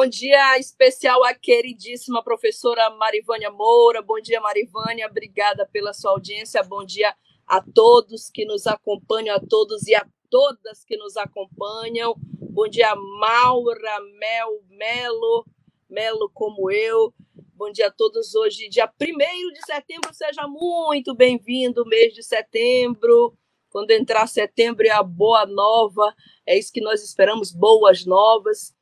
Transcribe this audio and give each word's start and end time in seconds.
Bom 0.00 0.08
dia 0.08 0.58
especial 0.58 1.22
à 1.24 1.34
queridíssima 1.34 2.24
professora 2.24 2.88
Marivânia 2.88 3.50
Moura. 3.50 4.00
Bom 4.00 4.18
dia, 4.18 4.40
Marivânia. 4.40 5.06
Obrigada 5.06 5.68
pela 5.70 5.92
sua 5.92 6.12
audiência. 6.12 6.62
Bom 6.62 6.86
dia 6.86 7.14
a 7.46 7.60
todos 7.60 8.30
que 8.30 8.46
nos 8.46 8.66
acompanham, 8.66 9.36
a 9.36 9.40
todos 9.40 9.86
e 9.86 9.94
a 9.94 10.02
todas 10.30 10.86
que 10.86 10.96
nos 10.96 11.18
acompanham. 11.18 12.14
Bom 12.18 12.66
dia, 12.66 12.94
Maura, 12.96 14.00
Mel, 14.18 14.62
Melo, 14.70 15.44
Melo 15.86 16.30
como 16.32 16.70
eu. 16.70 17.12
Bom 17.54 17.70
dia 17.70 17.88
a 17.88 17.92
todos 17.92 18.34
hoje, 18.34 18.70
dia 18.70 18.90
1 18.98 19.52
de 19.52 19.60
setembro. 19.66 20.14
Seja 20.14 20.48
muito 20.48 21.14
bem-vindo, 21.14 21.84
mês 21.84 22.14
de 22.14 22.22
setembro. 22.22 23.36
Quando 23.68 23.90
entrar 23.90 24.26
setembro 24.26 24.86
é 24.86 24.92
a 24.92 25.02
boa 25.02 25.44
nova. 25.44 26.14
É 26.46 26.58
isso 26.58 26.72
que 26.72 26.80
nós 26.80 27.04
esperamos, 27.04 27.52
boas 27.52 28.06
novas. 28.06 28.74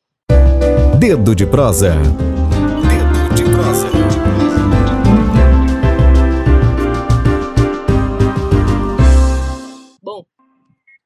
Dedo 0.99 1.33
de 1.33 1.47
prosa. 1.47 1.95
Dedo 1.95 3.35
de 3.37 3.45
prosa. 3.45 3.89
Bom, 10.03 10.27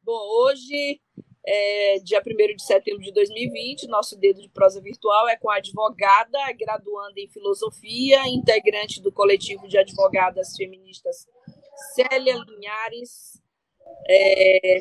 bom 0.03 0.47
hoje 0.47 0.99
é 1.47 1.99
dia 2.03 2.23
1 2.27 2.57
de 2.57 2.65
setembro 2.65 3.03
de 3.03 3.13
2020. 3.13 3.87
Nosso 3.89 4.19
dedo 4.19 4.41
de 4.41 4.49
prosa 4.49 4.81
virtual 4.81 5.29
é 5.29 5.37
com 5.37 5.51
a 5.51 5.57
advogada, 5.57 6.39
graduanda 6.59 7.21
em 7.21 7.29
filosofia, 7.29 8.27
integrante 8.29 9.03
do 9.03 9.13
coletivo 9.13 9.69
de 9.69 9.77
advogadas 9.77 10.57
feministas 10.57 11.27
Célia 11.95 12.43
Linhares. 12.49 13.39
É, 14.09 14.79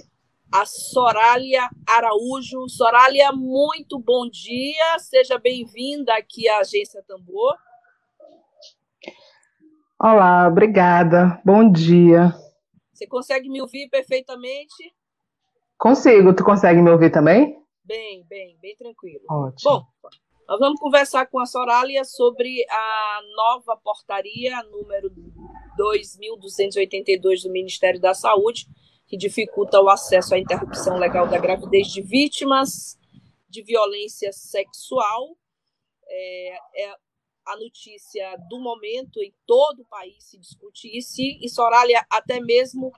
a 0.51 0.65
Sorália 0.65 1.69
Araújo. 1.87 2.67
Sorália, 2.67 3.31
muito 3.31 3.97
bom 3.97 4.29
dia, 4.29 4.99
seja 4.99 5.37
bem-vinda 5.37 6.13
aqui 6.13 6.49
à 6.49 6.59
Agência 6.59 7.01
Tambor. 7.07 7.55
Olá, 9.97 10.47
obrigada, 10.47 11.41
bom 11.45 11.71
dia. 11.71 12.35
Você 12.91 13.07
consegue 13.07 13.49
me 13.49 13.61
ouvir 13.61 13.87
perfeitamente? 13.87 14.93
Consigo, 15.77 16.35
tu 16.35 16.43
consegue 16.43 16.81
me 16.81 16.91
ouvir 16.91 17.11
também? 17.11 17.57
Bem, 17.83 18.25
bem, 18.27 18.57
bem 18.61 18.75
tranquilo. 18.75 19.23
Ótimo. 19.29 19.71
Bom, 19.71 19.85
nós 20.47 20.59
vamos 20.59 20.79
conversar 20.81 21.27
com 21.27 21.39
a 21.39 21.45
Sorália 21.45 22.03
sobre 22.03 22.65
a 22.69 23.21
nova 23.35 23.77
portaria 23.77 24.61
número 24.63 25.09
2282 25.77 27.43
do 27.43 27.51
Ministério 27.51 28.01
da 28.01 28.13
Saúde, 28.13 28.67
que 29.11 29.17
dificulta 29.17 29.81
o 29.81 29.89
acesso 29.89 30.33
à 30.33 30.39
interrupção 30.39 30.97
legal 30.97 31.27
da 31.27 31.37
gravidez 31.37 31.87
de 31.87 32.01
vítimas 32.01 32.97
de 33.49 33.61
violência 33.61 34.31
sexual. 34.31 35.37
É, 36.07 36.83
é 36.85 36.95
a 37.45 37.57
notícia 37.57 38.37
do 38.49 38.57
momento 38.57 39.21
em 39.21 39.33
todo 39.45 39.81
o 39.81 39.85
país 39.85 40.23
se 40.23 40.37
discute 40.37 40.97
isso, 40.97 41.17
e 41.19 41.49
Sorália 41.49 42.05
até 42.09 42.39
mesmo 42.39 42.93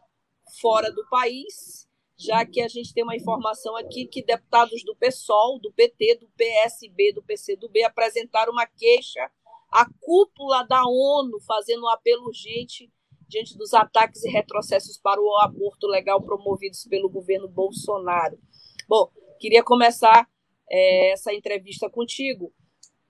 fora 0.62 0.92
do 0.92 1.04
país, 1.10 1.90
já 2.16 2.46
que 2.46 2.62
a 2.62 2.68
gente 2.68 2.94
tem 2.94 3.04
uma 3.04 3.16
informação 3.16 3.76
aqui 3.76 4.06
que 4.06 4.22
deputados 4.22 4.84
do 4.84 4.96
PSOL, 4.96 5.60
do 5.60 5.74
PT, 5.74 6.18
do 6.22 6.30
PSB, 6.38 7.14
do 7.14 7.24
PCdoB 7.24 7.84
apresentaram 7.86 8.52
uma 8.52 8.68
queixa 8.68 9.32
à 9.68 9.90
cúpula 10.00 10.62
da 10.68 10.86
ONU, 10.86 11.40
fazendo 11.40 11.86
um 11.86 11.90
apelo 11.90 12.28
urgente 12.28 12.92
diante 13.34 13.58
dos 13.58 13.74
ataques 13.74 14.24
e 14.24 14.30
retrocessos 14.30 14.98
para 14.98 15.20
o 15.20 15.38
aborto 15.40 15.88
legal 15.88 16.22
promovidos 16.22 16.86
pelo 16.86 17.10
governo 17.10 17.48
Bolsonaro. 17.48 18.38
Bom, 18.88 19.10
queria 19.40 19.64
começar 19.64 20.28
é, 20.70 21.12
essa 21.12 21.34
entrevista 21.34 21.90
contigo 21.90 22.54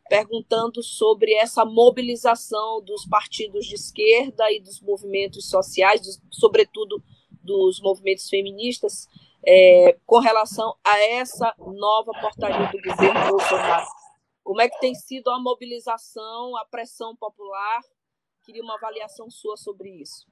perguntando 0.09 0.81
sobre 0.81 1.33
essa 1.33 1.65
mobilização 1.65 2.81
dos 2.81 3.05
partidos 3.05 3.65
de 3.65 3.75
esquerda 3.75 4.49
e 4.51 4.61
dos 4.61 4.81
movimentos 4.81 5.49
sociais, 5.49 6.01
dos, 6.01 6.21
sobretudo 6.31 7.03
dos 7.41 7.81
movimentos 7.81 8.29
feministas, 8.29 9.07
é, 9.45 9.97
com 10.05 10.19
relação 10.19 10.75
a 10.85 10.99
essa 10.99 11.53
nova 11.57 12.11
portaria 12.21 12.71
do 12.71 12.81
governo 12.81 13.27
Bolsonaro. 13.27 13.87
Como 14.43 14.61
é 14.61 14.69
que 14.69 14.79
tem 14.79 14.93
sido 14.93 15.29
a 15.29 15.39
mobilização, 15.39 16.55
a 16.57 16.65
pressão 16.65 17.15
popular 17.15 17.81
Queria 18.45 18.61
uma 18.61 18.75
avaliação 18.75 19.29
sua 19.29 19.55
sobre 19.55 19.89
isso. 20.01 20.27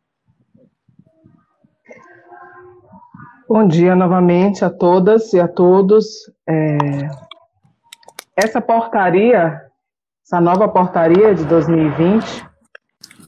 Bom 3.47 3.65
dia 3.65 3.95
novamente 3.95 4.65
a 4.65 4.69
todas 4.69 5.31
e 5.31 5.39
a 5.39 5.47
todos. 5.47 6.29
É... 6.45 6.77
Essa 8.35 8.59
portaria, 8.59 9.61
essa 10.25 10.41
nova 10.41 10.67
portaria 10.67 11.33
de 11.33 11.45
2020, 11.45 12.45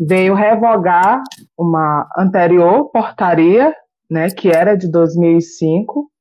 veio 0.01 0.33
revogar 0.33 1.23
uma 1.57 2.05
anterior 2.17 2.89
portaria, 2.89 3.73
né, 4.09 4.29
que 4.31 4.49
era 4.49 4.75
de 4.75 4.91
2005. 4.91 6.11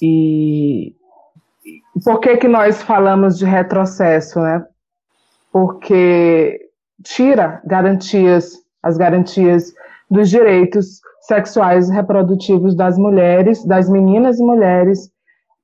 E 0.00 0.96
por 2.02 2.18
que 2.18 2.38
que 2.38 2.48
nós 2.48 2.82
falamos 2.82 3.36
de 3.36 3.44
retrocesso, 3.44 4.40
né? 4.40 4.66
Porque 5.52 6.63
tira 7.02 7.60
garantias, 7.64 8.52
as 8.82 8.96
garantias 8.96 9.72
dos 10.10 10.28
direitos 10.28 11.00
sexuais 11.22 11.88
e 11.88 11.92
reprodutivos 11.92 12.76
das 12.76 12.98
mulheres, 12.98 13.64
das 13.64 13.88
meninas 13.88 14.38
e 14.38 14.42
mulheres 14.42 15.10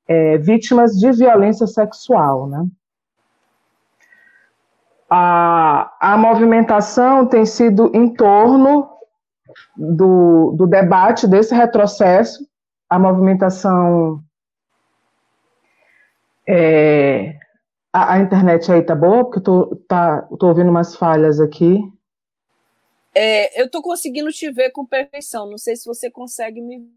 é, 0.08 0.38
vítimas 0.38 0.92
de 0.92 1.12
violência 1.12 1.66
sexual, 1.66 2.48
né? 2.48 2.66
A, 5.08 5.92
a 6.00 6.16
movimentação 6.16 7.26
tem 7.26 7.44
sido 7.44 7.90
em 7.94 8.14
torno 8.14 8.88
do, 9.76 10.54
do 10.56 10.66
debate 10.66 11.26
desse 11.26 11.54
retrocesso, 11.54 12.46
a 12.88 12.98
movimentação 12.98 14.22
é, 16.46 17.39
a, 17.92 18.14
a, 18.14 18.18
internet 18.20 18.70
aí 18.70 18.82
tá 18.82 18.94
boa? 18.94 19.24
Porque 19.24 19.38
eu 19.38 19.42
tô, 19.42 19.76
tá, 19.88 20.22
tô 20.38 20.48
ouvindo 20.48 20.70
umas 20.70 20.94
falhas 20.94 21.40
aqui. 21.40 21.80
É, 23.14 23.60
eu 23.60 23.68
tô 23.68 23.82
conseguindo 23.82 24.30
te 24.30 24.50
ver 24.50 24.70
com 24.70 24.86
perfeição. 24.86 25.50
Não 25.50 25.58
sei 25.58 25.76
se 25.76 25.84
você 25.84 26.10
consegue 26.10 26.60
me. 26.60 26.88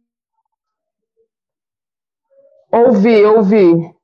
Ouvi, 2.71 3.23
ouvi. 3.25 3.95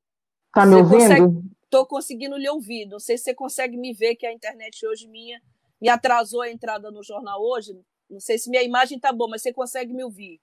Tá 0.54 0.66
me 0.66 0.76
ouvindo? 0.76 1.00
Consegue... 1.00 1.50
Tô 1.70 1.86
conseguindo 1.86 2.36
lhe 2.38 2.50
ouvir. 2.50 2.88
Não 2.88 3.00
sei 3.00 3.18
se 3.18 3.26
você 3.26 3.34
consegue 3.34 3.78
me 3.78 3.94
ver, 3.94 4.16
que 4.16 4.26
a 4.26 4.34
internet 4.34 4.86
hoje 4.88 5.08
minha 5.08 5.40
me 5.80 5.88
atrasou 5.88 6.42
a 6.42 6.50
entrada 6.50 6.90
no 6.90 7.04
jornal 7.04 7.40
hoje. 7.42 7.80
Não 8.10 8.20
sei 8.20 8.40
se 8.40 8.50
minha 8.50 8.64
imagem 8.64 9.00
tá 9.00 9.14
boa, 9.14 9.30
mas 9.30 9.44
você 9.44 9.54
consegue 9.54 9.94
me 9.94 10.04
ouvir? 10.04 10.42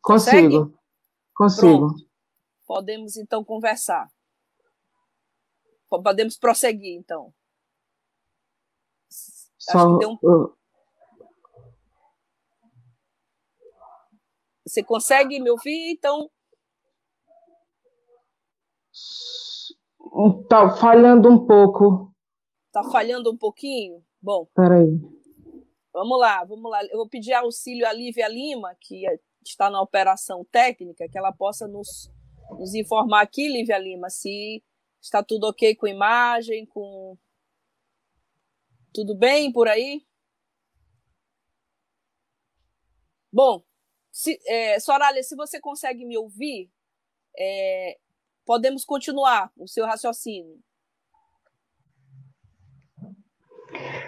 Consigo. 0.00 0.40
Consegue? 0.40 0.78
Consigo. 1.34 1.88
Pronto. 1.88 2.07
Podemos 2.68 3.16
então 3.16 3.42
conversar. 3.42 4.12
Podemos 5.88 6.36
prosseguir, 6.36 6.98
então. 6.98 7.32
Só, 9.56 9.88
um... 9.88 10.52
Você 14.66 14.84
consegue 14.84 15.40
me 15.40 15.50
ouvir? 15.50 15.92
Então. 15.92 16.30
Está 20.42 20.76
falhando 20.76 21.30
um 21.30 21.46
pouco. 21.46 22.14
Está 22.66 22.84
falhando 22.90 23.32
um 23.32 23.36
pouquinho? 23.38 24.04
Bom. 24.20 24.44
Peraí. 24.54 25.00
Vamos 25.90 26.20
lá, 26.20 26.44
vamos 26.44 26.70
lá. 26.70 26.84
Eu 26.84 26.98
vou 26.98 27.08
pedir 27.08 27.32
auxílio 27.32 27.88
à 27.88 27.94
Lívia 27.94 28.28
Lima, 28.28 28.76
que 28.78 29.06
está 29.42 29.70
na 29.70 29.80
operação 29.80 30.44
técnica, 30.44 31.08
que 31.08 31.16
ela 31.16 31.32
possa 31.32 31.66
nos 31.66 32.12
nos 32.58 32.74
informar 32.74 33.22
aqui, 33.22 33.48
Lívia 33.48 33.78
Lima, 33.78 34.10
se 34.10 34.62
está 35.00 35.22
tudo 35.22 35.44
ok 35.44 35.74
com 35.74 35.86
imagem, 35.86 36.66
com. 36.66 37.16
Tudo 38.92 39.14
bem 39.14 39.52
por 39.52 39.68
aí? 39.68 40.02
Bom, 43.32 43.62
se, 44.10 44.40
é, 44.46 44.80
Soraya, 44.80 45.22
se 45.22 45.36
você 45.36 45.60
consegue 45.60 46.04
me 46.04 46.16
ouvir, 46.16 46.70
é, 47.38 47.98
podemos 48.44 48.84
continuar 48.84 49.52
o 49.56 49.68
seu 49.68 49.84
raciocínio. 49.84 50.58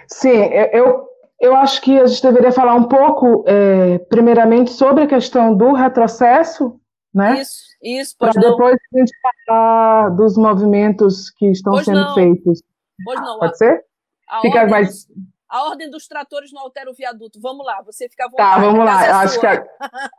Sim, 0.07 0.49
eu, 0.73 1.07
eu 1.39 1.55
acho 1.55 1.79
que 1.81 1.97
a 1.99 2.05
gente 2.07 2.23
deveria 2.23 2.51
falar 2.51 2.73
um 2.73 2.87
pouco, 2.87 3.45
é, 3.47 3.99
primeiramente, 3.99 4.71
sobre 4.71 5.03
a 5.03 5.07
questão 5.07 5.55
do 5.55 5.73
retrocesso, 5.73 6.80
né? 7.13 7.41
Isso, 7.41 7.61
isso, 7.81 8.15
Para 8.17 8.31
depois 8.31 8.75
a 8.93 8.97
gente 8.97 9.11
falar 9.47 10.09
dos 10.09 10.37
movimentos 10.37 11.29
que 11.31 11.47
estão 11.51 11.73
pois 11.73 11.85
sendo 11.85 11.99
não. 12.01 12.13
feitos. 12.15 12.61
Pois 13.03 13.19
não. 13.19 13.39
Pode 13.39 13.53
a, 13.53 13.55
ser? 13.55 13.85
a 14.29 14.41
Fica 14.41 14.59
ordem 14.59 14.71
mais. 14.71 14.87
dos, 14.87 15.07
a 15.49 15.63
ordem 15.69 15.89
dos 15.89 16.07
tratores 16.07 16.51
não 16.53 16.61
altera 16.61 16.89
o 16.89 16.93
viaduto. 16.93 17.39
Vamos 17.41 17.65
lá, 17.65 17.81
você 17.81 18.07
fica 18.07 18.25
à 18.25 18.29
Tá, 18.29 18.57
vontade. 18.57 18.65
vamos 18.65 18.81
a 18.81 18.85
casa 18.85 19.05
é 19.05 19.11
lá. 19.11 19.19
Acho 19.21 19.39
que, 19.39 19.55
sua. 19.55 19.67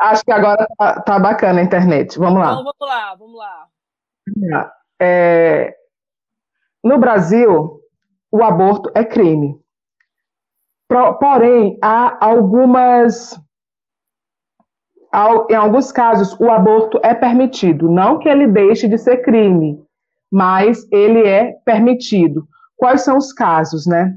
acho 0.00 0.24
que 0.24 0.32
agora 0.32 0.66
tá, 0.78 1.00
tá 1.00 1.18
bacana 1.18 1.60
a 1.60 1.64
internet. 1.64 2.18
Vamos 2.18 2.40
lá. 2.40 2.52
Então 2.52 2.64
vamos 2.64 2.74
lá, 2.80 3.14
vamos 3.14 3.38
lá. 3.38 3.68
É, 5.00 5.74
no 6.84 6.98
Brasil, 6.98 7.80
o 8.30 8.42
aborto 8.44 8.90
é 8.94 9.04
crime. 9.04 9.58
Porém, 11.18 11.78
há 11.82 12.24
algumas. 12.24 13.40
Em 15.50 15.54
alguns 15.54 15.92
casos, 15.92 16.38
o 16.40 16.50
aborto 16.50 16.98
é 17.02 17.14
permitido. 17.14 17.90
Não 17.90 18.18
que 18.18 18.28
ele 18.28 18.46
deixe 18.46 18.88
de 18.88 18.96
ser 18.96 19.18
crime, 19.18 19.78
mas 20.30 20.86
ele 20.90 21.26
é 21.26 21.52
permitido. 21.64 22.46
Quais 22.76 23.02
são 23.02 23.18
os 23.18 23.32
casos, 23.32 23.86
né? 23.86 24.14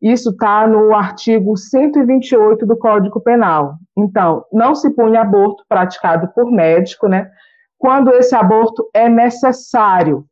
Isso 0.00 0.30
está 0.30 0.66
no 0.66 0.94
artigo 0.94 1.56
128 1.56 2.64
do 2.64 2.78
Código 2.78 3.20
Penal. 3.20 3.74
Então, 3.96 4.44
não 4.52 4.74
se 4.74 4.90
pune 4.94 5.16
aborto 5.16 5.64
praticado 5.68 6.28
por 6.34 6.50
médico, 6.50 7.08
né? 7.08 7.30
Quando 7.76 8.12
esse 8.12 8.34
aborto 8.34 8.88
é 8.94 9.08
necessário, 9.08 10.24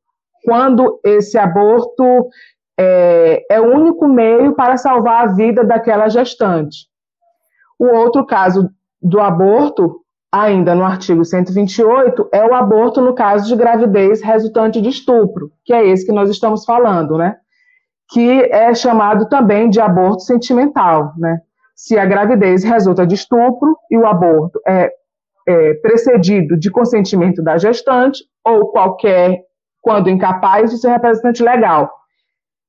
quando 0.45 1.01
esse 1.05 1.37
aborto 1.37 2.29
é, 2.79 3.45
é 3.51 3.61
o 3.61 3.75
único 3.75 4.07
meio 4.09 4.55
para 4.55 4.77
salvar 4.77 5.25
a 5.25 5.33
vida 5.33 5.65
daquela 5.65 6.09
gestante. 6.09 6.87
O 7.79 7.87
outro 7.87 8.25
caso 8.25 8.71
do 9.03 9.21
aborto, 9.21 10.01
ainda 10.37 10.75
no 10.75 10.85
artigo 10.85 11.25
128, 11.25 12.29
é 12.31 12.45
o 12.45 12.53
aborto 12.53 13.01
no 13.01 13.15
caso 13.15 13.49
de 13.49 13.57
gravidez 13.57 14.21
resultante 14.21 14.83
de 14.83 14.91
estupro, 14.91 15.51
que 15.65 15.73
é 15.73 15.87
esse 15.89 16.05
que 16.05 16.13
nós 16.13 16.29
estamos 16.29 16.63
falando, 16.63 17.17
né? 17.17 17.37
Que 18.11 18.43
é 18.53 18.75
chamado 18.75 19.31
também 19.31 19.71
de 19.71 19.81
aborto 19.81 20.23
sentimental, 20.25 21.15
né? 21.17 21.41
Se 21.75 21.99
a 21.99 22.05
gravidez 22.05 22.65
resulta 22.65 23.07
de 23.07 23.15
estupro 23.15 23.79
e 23.91 23.97
o 23.97 24.07
aborto 24.07 24.61
é, 24.67 24.91
é 25.49 25.75
precedido 25.75 26.59
de 26.59 26.71
consentimento 26.71 27.43
da 27.43 27.57
gestante 27.57 28.23
ou 28.45 28.71
qualquer, 28.71 29.41
quando 29.81 30.11
incapaz, 30.11 30.71
de 30.71 30.77
seu 30.77 30.91
representante 30.91 31.43
legal. 31.43 31.91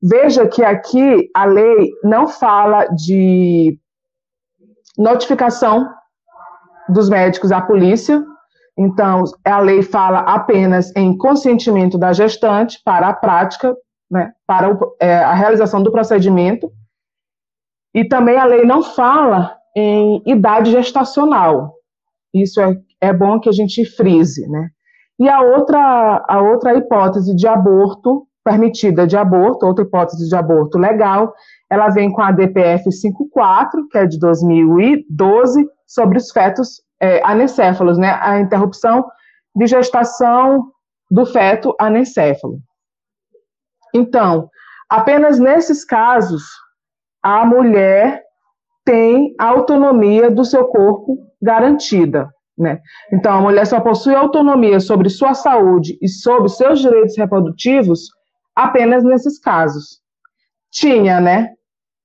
Veja 0.01 0.47
que 0.47 0.63
aqui 0.63 1.29
a 1.35 1.43
lei 1.43 1.89
não 2.01 2.29
fala 2.29 2.85
de 2.85 3.77
notificação 4.97 5.96
dos 6.89 7.09
médicos 7.09 7.51
à 7.51 7.61
polícia, 7.61 8.23
então 8.77 9.23
a 9.43 9.59
lei 9.59 9.81
fala 9.81 10.19
apenas 10.19 10.95
em 10.95 11.17
consentimento 11.17 11.97
da 11.97 12.13
gestante 12.13 12.79
para 12.85 13.09
a 13.09 13.13
prática, 13.13 13.75
né, 14.09 14.31
para 14.45 14.71
o, 14.71 14.95
é, 14.99 15.17
a 15.17 15.33
realização 15.33 15.81
do 15.81 15.91
procedimento, 15.91 16.71
e 17.93 18.05
também 18.05 18.37
a 18.37 18.45
lei 18.45 18.63
não 18.63 18.83
fala 18.83 19.57
em 19.75 20.21
idade 20.25 20.71
gestacional. 20.71 21.73
Isso 22.33 22.61
é, 22.61 22.75
é 23.01 23.13
bom 23.13 23.39
que 23.39 23.49
a 23.49 23.51
gente 23.51 23.83
frise, 23.85 24.47
né? 24.47 24.69
E 25.19 25.27
a 25.27 25.41
outra, 25.41 26.23
a 26.27 26.41
outra 26.41 26.75
hipótese 26.75 27.35
de 27.35 27.47
aborto 27.47 28.26
permitida 28.47 29.05
de 29.05 29.17
aborto, 29.17 29.65
outra 29.65 29.83
hipótese 29.83 30.29
de 30.29 30.33
aborto 30.33 30.77
legal, 30.77 31.33
ela 31.69 31.89
vem 31.89 32.09
com 32.09 32.21
a 32.21 32.31
DPF 32.31 32.89
54, 32.89 33.89
que 33.89 33.97
é 33.97 34.05
de 34.05 34.17
2012, 34.17 35.67
sobre 35.85 36.17
os 36.17 36.31
fetos 36.31 36.81
é, 37.01 37.21
anencéfalos, 37.25 37.97
né? 37.97 38.17
A 38.21 38.39
interrupção 38.39 39.05
de 39.53 39.67
gestação 39.67 40.71
do 41.11 41.25
feto 41.25 41.75
anencéfalo. 41.77 42.59
Então, 43.93 44.49
apenas 44.89 45.39
nesses 45.39 45.83
casos, 45.83 46.43
a 47.21 47.45
mulher 47.45 48.23
tem 48.85 49.35
autonomia 49.37 50.31
do 50.31 50.45
seu 50.45 50.67
corpo 50.67 51.17
garantida. 51.41 52.29
Né? 52.57 52.79
Então, 53.11 53.33
a 53.33 53.41
mulher 53.41 53.67
só 53.67 53.81
possui 53.81 54.15
autonomia 54.15 54.79
sobre 54.79 55.09
sua 55.09 55.33
saúde 55.33 55.97
e 56.01 56.07
sobre 56.07 56.47
seus 56.47 56.79
direitos 56.79 57.17
reprodutivos 57.17 58.16
apenas 58.57 59.03
nesses 59.03 59.39
casos. 59.39 60.01
Tinha, 60.71 61.21
né? 61.21 61.53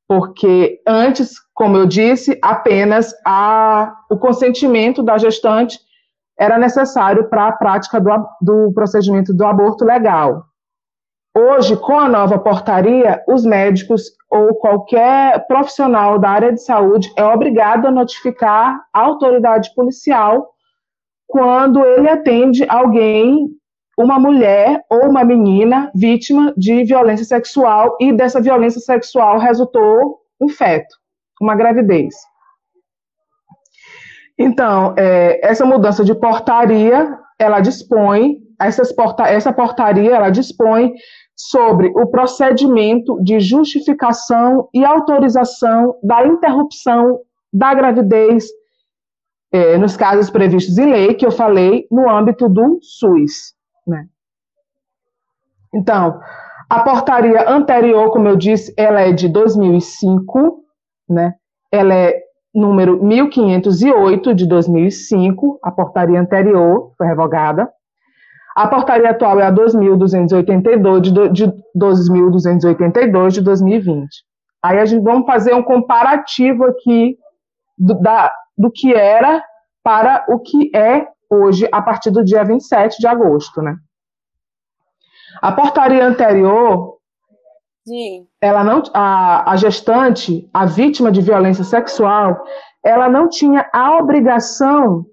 Porque 0.07 0.81
antes, 0.87 1.33
como 1.55 1.79
eu 1.79 1.87
disse, 1.87 2.39
apenas 2.43 3.15
a, 3.27 3.95
o 4.11 4.19
consentimento 4.19 5.03
da 5.03 5.17
gestante 5.17 5.79
era 6.39 6.59
necessário 6.59 7.29
para 7.31 7.49
a 7.49 7.53
prática 7.53 7.99
do, 7.99 8.11
do 8.41 8.73
procedimento 8.75 9.33
do 9.33 9.47
aborto 9.47 9.85
legal. 9.85 10.45
Hoje, 11.35 11.75
com 11.79 11.99
a 11.99 12.11
nova 12.11 12.39
portaria, 12.39 13.23
os 13.27 13.47
médicos 13.47 14.11
ou 14.31 14.55
qualquer 14.57 15.47
profissional 15.47 16.19
da 16.19 16.29
área 16.29 16.53
de 16.53 16.63
saúde 16.63 17.11
é 17.17 17.25
obrigado 17.25 17.87
a 17.87 17.91
notificar 17.91 18.79
a 18.93 19.01
autoridade 19.01 19.73
policial 19.75 20.53
quando 21.27 21.83
ele 21.83 22.11
atende 22.11 22.67
alguém, 22.69 23.49
uma 23.99 24.19
mulher 24.19 24.83
ou 24.91 25.09
uma 25.09 25.25
menina 25.25 25.91
vítima 25.95 26.53
de 26.57 26.85
violência 26.85 27.25
sexual 27.25 27.97
e 28.01 28.13
dessa 28.13 28.41
violência 28.41 28.81
sexual 28.81 29.39
resultou 29.39 30.21
um 30.41 30.49
feto, 30.49 30.95
uma 31.41 31.55
gravidez. 31.55 32.15
Então, 34.39 34.95
é, 34.97 35.41
essa 35.47 35.65
mudança 35.65 36.05
de 36.05 36.15
portaria, 36.15 37.19
ela 37.39 37.61
dispõe, 37.61 38.39
porta, 38.97 39.25
essa 39.25 39.53
portaria, 39.53 40.15
ela 40.15 40.31
dispõe 40.31 40.95
sobre 41.37 41.89
o 41.95 42.07
procedimento 42.07 43.23
de 43.23 43.41
justificação 43.41 44.69
e 44.73 44.85
autorização 44.85 45.97
da 46.03 46.27
interrupção 46.27 47.21
da 47.53 47.75
gravidez 47.75 48.47
é, 49.53 49.77
nos 49.77 49.97
casos 49.97 50.31
previstos 50.31 50.79
em 50.79 50.91
lei, 50.91 51.15
que 51.15 51.27
eu 51.27 51.31
falei, 51.31 51.87
no 51.91 52.09
âmbito 52.09 52.49
do 52.49 52.79
SUS. 52.81 53.55
Né? 53.87 54.07
Então, 55.75 56.21
a 56.69 56.81
portaria 56.81 57.49
anterior, 57.49 58.11
como 58.11 58.29
eu 58.29 58.37
disse, 58.37 58.73
ela 58.77 59.01
é 59.01 59.13
de 59.13 59.29
2005, 59.29 60.65
né? 61.09 61.35
ela 61.71 61.95
é 61.95 62.23
número 62.55 63.03
1508 63.03 64.35
de 64.35 64.47
2005, 64.47 65.59
a 65.63 65.71
portaria 65.71 66.21
anterior 66.21 66.93
foi 66.97 67.07
revogada. 67.07 67.71
A 68.55 68.69
portaria 68.69 69.11
atual 69.11 69.41
é 69.41 69.47
a 69.47 69.53
2.282 69.53 71.01
de, 71.01 71.29
de 71.31 71.47
2.282 71.75 73.31
de 73.31 73.41
2020. 73.41 74.09
Aí 74.63 74.79
a 74.79 74.85
gente 74.85 75.03
vamos 75.03 75.27
fazer 75.27 75.55
um 75.55 75.63
comparativo 75.63 76.65
aqui 76.65 77.17
do, 77.79 77.99
da, 78.01 78.31
do 78.57 78.71
que 78.71 78.95
era 78.95 79.43
para 79.83 80.25
o 80.29 80.39
que 80.39 80.71
é 80.77 81.07
hoje, 81.33 81.69
a 81.73 81.81
partir 81.81 82.11
do 82.11 82.25
dia 82.25 82.45
27 82.45 82.99
de 82.99 83.07
agosto, 83.07 83.63
né? 83.63 83.77
A 85.41 85.51
portaria 85.53 86.05
anterior, 86.07 86.99
Sim. 87.87 88.27
ela 88.41 88.63
não, 88.63 88.83
a, 88.93 89.53
a 89.53 89.57
gestante, 89.57 90.49
a 90.53 90.67
vítima 90.67 91.11
de 91.11 91.23
violência 91.23 91.65
sexual, 91.65 92.45
ela 92.85 93.09
não 93.09 93.29
tinha 93.29 93.69
a 93.73 93.97
obrigação 93.97 95.07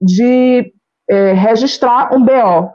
de 0.00 0.72
é, 1.10 1.32
registrar 1.32 2.14
um 2.14 2.24
BO 2.24 2.70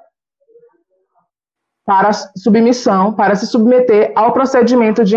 para 1.85 2.11
submissão, 2.37 3.13
para 3.13 3.35
se 3.35 3.47
submeter 3.47 4.11
ao 4.15 4.31
procedimento 4.31 5.03
de, 5.03 5.15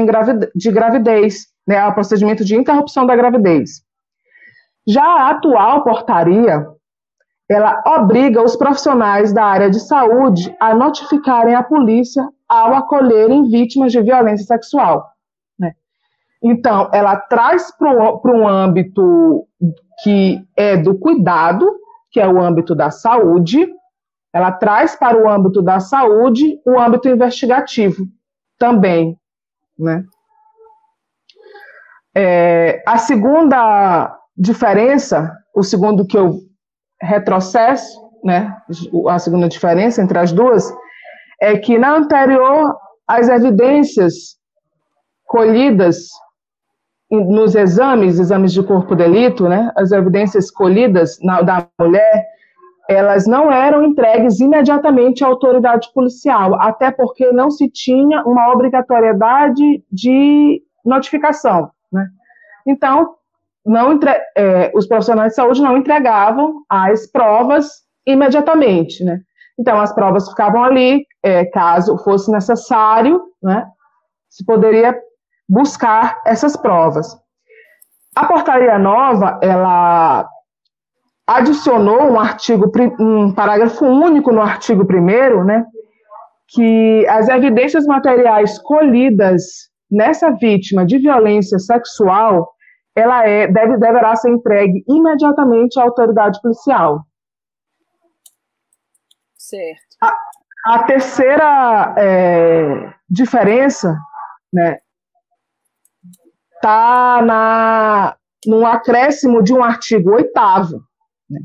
de 0.55 0.71
gravidez, 0.71 1.47
né, 1.67 1.79
ao 1.79 1.95
procedimento 1.95 2.45
de 2.45 2.57
interrupção 2.57 3.07
da 3.07 3.17
gravidez. 3.17 3.83
Já 4.87 5.05
a 5.05 5.31
atual 5.31 5.83
portaria, 5.83 6.67
ela 7.49 7.81
obriga 7.87 8.43
os 8.43 8.57
profissionais 8.57 9.33
da 9.33 9.45
área 9.45 9.71
de 9.71 9.79
saúde 9.81 10.55
a 10.59 10.75
notificarem 10.75 11.55
a 11.55 11.63
polícia 11.63 12.29
ao 12.49 12.75
acolherem 12.75 13.49
vítimas 13.49 13.93
de 13.93 14.03
violência 14.03 14.47
sexual. 14.47 15.09
Né? 15.59 15.73
Então, 16.43 16.91
ela 16.93 17.17
traz 17.17 17.71
para 17.77 18.33
um 18.33 18.49
âmbito 18.49 19.47
que 20.03 20.45
é 20.57 20.77
do 20.77 20.99
cuidado, 20.99 21.71
que 22.11 22.21
é 22.21 22.27
o 22.27 22.41
âmbito 22.41 22.75
da 22.75 22.91
saúde, 22.91 23.73
ela 24.33 24.53
traz 24.53 24.97
para 24.97 25.17
o 25.17 25.29
âmbito 25.29 25.63
da 25.63 25.81
saúde 25.81 26.61
o 26.67 26.79
âmbito 26.79 27.09
investigativo 27.09 28.07
também. 28.59 29.17
Né? 29.79 30.05
É, 32.15 32.83
a 32.87 32.99
segunda 32.99 34.19
diferença, 34.37 35.33
o 35.55 35.63
segundo 35.63 36.07
que 36.07 36.19
eu 36.19 36.41
retrocesso, 37.01 38.01
né, 38.25 38.57
a 39.09 39.19
segunda 39.19 39.49
diferença 39.49 40.03
entre 40.03 40.19
as 40.19 40.33
duas, 40.33 40.73
é 41.41 41.57
que 41.57 41.79
na 41.79 41.97
anterior 41.97 42.77
as 43.07 43.29
evidências 43.29 44.37
colhidas 45.27 46.09
nos 47.11 47.55
exames, 47.55 48.19
exames 48.19 48.53
de 48.53 48.63
corpo 48.63 48.97
de 48.97 49.05
delito, 49.05 49.49
né, 49.49 49.71
as 49.77 49.93
evidências 49.93 50.51
colhidas 50.51 51.19
na, 51.23 51.41
da 51.43 51.69
mulher, 51.79 52.27
elas 52.89 53.27
não 53.27 53.51
eram 53.51 53.85
entregues 53.85 54.41
imediatamente 54.41 55.25
à 55.25 55.27
autoridade 55.27 55.89
policial, 55.93 56.61
até 56.61 56.91
porque 56.91 57.33
não 57.33 57.51
se 57.51 57.69
tinha 57.69 58.23
uma 58.25 58.53
obrigatoriedade 58.53 59.85
de 59.91 60.63
notificação. 60.85 61.71
Né? 61.93 62.09
Então, 62.67 63.16
não 63.67 63.93
entre, 63.93 64.11
é, 64.37 64.71
os 64.75 64.87
profissionais 64.87 65.31
de 65.31 65.37
saúde 65.37 65.61
não 65.61 65.77
entregavam 65.77 66.63
as 66.71 67.11
provas 67.11 67.69
imediatamente. 68.07 69.03
Né? 69.05 69.21
Então, 69.59 69.81
as 69.81 69.93
provas 69.93 70.29
ficavam 70.29 70.63
ali, 70.63 71.05
é, 71.23 71.45
caso 71.47 71.99
fosse 71.99 72.31
necessário, 72.31 73.21
né, 73.43 73.67
se 74.29 74.45
poderia 74.45 74.97
buscar 75.49 76.21
essas 76.25 76.57
provas. 76.57 77.17
A 78.15 78.27
portaria 78.27 78.79
nova, 78.79 79.39
ela 79.43 80.29
adicionou 81.27 82.13
um 82.13 82.21
artigo, 82.21 82.71
um 83.01 83.35
parágrafo 83.35 83.85
único 83.85 84.31
no 84.31 84.41
artigo 84.41 84.87
1 84.89 85.45
né, 85.45 85.65
que 86.49 87.07
as 87.09 87.29
evidências 87.29 87.85
materiais 87.87 88.59
colhidas 88.59 89.43
nessa 89.91 90.31
vítima 90.31 90.85
de 90.87 90.99
violência 90.99 91.59
sexual, 91.59 92.49
ela 92.97 93.27
é, 93.29 93.47
deve, 93.47 93.77
deverá 93.77 94.17
ser 94.17 94.31
entregue 94.31 94.83
imediatamente 94.89 95.79
à 95.79 95.83
autoridade 95.83 96.41
policial. 96.41 97.05
Certo. 99.37 99.97
A, 100.03 100.17
a 100.75 100.83
terceira 100.85 101.95
é, 101.99 102.95
diferença, 103.09 103.97
né, 104.53 104.79
está 106.55 107.23
na 107.23 108.17
no 108.47 108.65
acréscimo 108.65 109.43
de 109.43 109.53
um 109.53 109.63
artigo 109.63 110.15
oitavo, 110.15 110.81
né? 111.29 111.41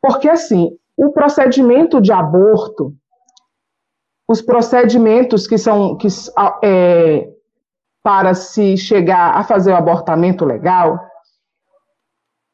porque 0.00 0.28
assim 0.28 0.70
o 0.96 1.12
procedimento 1.12 2.00
de 2.00 2.10
aborto, 2.10 2.94
os 4.26 4.40
procedimentos 4.40 5.46
que 5.46 5.58
são 5.58 5.96
que 5.96 6.08
é, 6.64 7.28
para 8.06 8.34
se 8.34 8.76
chegar 8.76 9.36
a 9.36 9.42
fazer 9.42 9.72
o 9.72 9.76
abortamento 9.76 10.44
legal, 10.44 11.00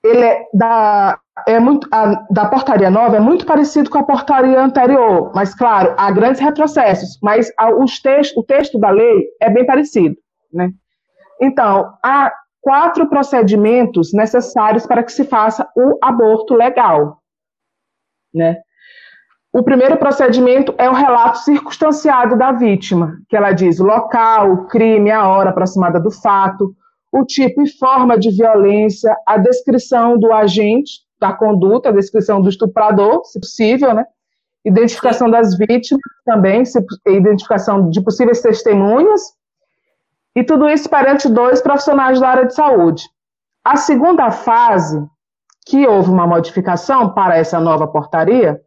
ele 0.02 0.24
é 0.24 0.46
da 0.54 1.18
é 1.46 1.60
muito 1.60 1.86
a, 1.92 2.24
da 2.30 2.46
portaria 2.48 2.90
nova 2.90 3.18
é 3.18 3.20
muito 3.20 3.44
parecido 3.44 3.90
com 3.90 3.98
a 3.98 4.02
portaria 4.02 4.58
anterior, 4.58 5.30
mas 5.34 5.54
claro 5.54 5.94
há 5.98 6.10
grandes 6.10 6.40
retrocessos, 6.40 7.18
mas 7.22 7.52
a, 7.58 7.70
os 7.70 8.00
textos, 8.00 8.34
o 8.38 8.42
texto 8.42 8.78
da 8.78 8.88
lei 8.88 9.28
é 9.42 9.50
bem 9.50 9.66
parecido, 9.66 10.16
né? 10.50 10.70
Então, 11.38 11.92
há 12.02 12.32
quatro 12.62 13.06
procedimentos 13.10 14.10
necessários 14.14 14.86
para 14.86 15.02
que 15.02 15.12
se 15.12 15.24
faça 15.24 15.68
o 15.76 15.98
aborto 16.00 16.54
legal. 16.54 17.20
Né? 18.32 18.56
O 19.52 19.62
primeiro 19.62 19.98
procedimento 19.98 20.74
é 20.78 20.88
o 20.88 20.94
relato 20.94 21.40
circunstanciado 21.40 22.38
da 22.38 22.52
vítima, 22.52 23.18
que 23.28 23.36
ela 23.36 23.52
diz 23.52 23.78
o 23.80 23.84
local, 23.84 24.50
o 24.50 24.66
crime, 24.66 25.10
a 25.10 25.28
hora 25.28 25.50
aproximada 25.50 26.00
do 26.00 26.10
fato, 26.10 26.74
o 27.12 27.22
tipo 27.22 27.60
e 27.60 27.68
forma 27.68 28.18
de 28.18 28.30
violência, 28.30 29.14
a 29.26 29.36
descrição 29.36 30.18
do 30.18 30.32
agente 30.32 31.02
da 31.20 31.34
conduta, 31.34 31.90
a 31.90 31.92
descrição 31.92 32.40
do 32.40 32.48
estuprador, 32.48 33.26
se 33.26 33.38
possível, 33.38 33.92
né? 33.92 34.06
Identificação 34.64 35.30
das 35.30 35.54
vítimas 35.58 36.00
também, 36.24 36.62
identificação 37.06 37.90
de 37.90 38.00
possíveis 38.00 38.40
testemunhas 38.40 39.20
e 40.34 40.42
tudo 40.42 40.66
isso 40.66 40.88
perante 40.88 41.28
dois 41.28 41.60
profissionais 41.60 42.18
da 42.18 42.28
área 42.28 42.46
de 42.46 42.54
saúde. 42.54 43.04
A 43.62 43.76
segunda 43.76 44.30
fase, 44.30 45.04
que 45.66 45.86
houve 45.86 46.10
uma 46.10 46.26
modificação 46.26 47.12
para 47.12 47.36
essa 47.36 47.60
nova 47.60 47.86
portaria, 47.86 48.58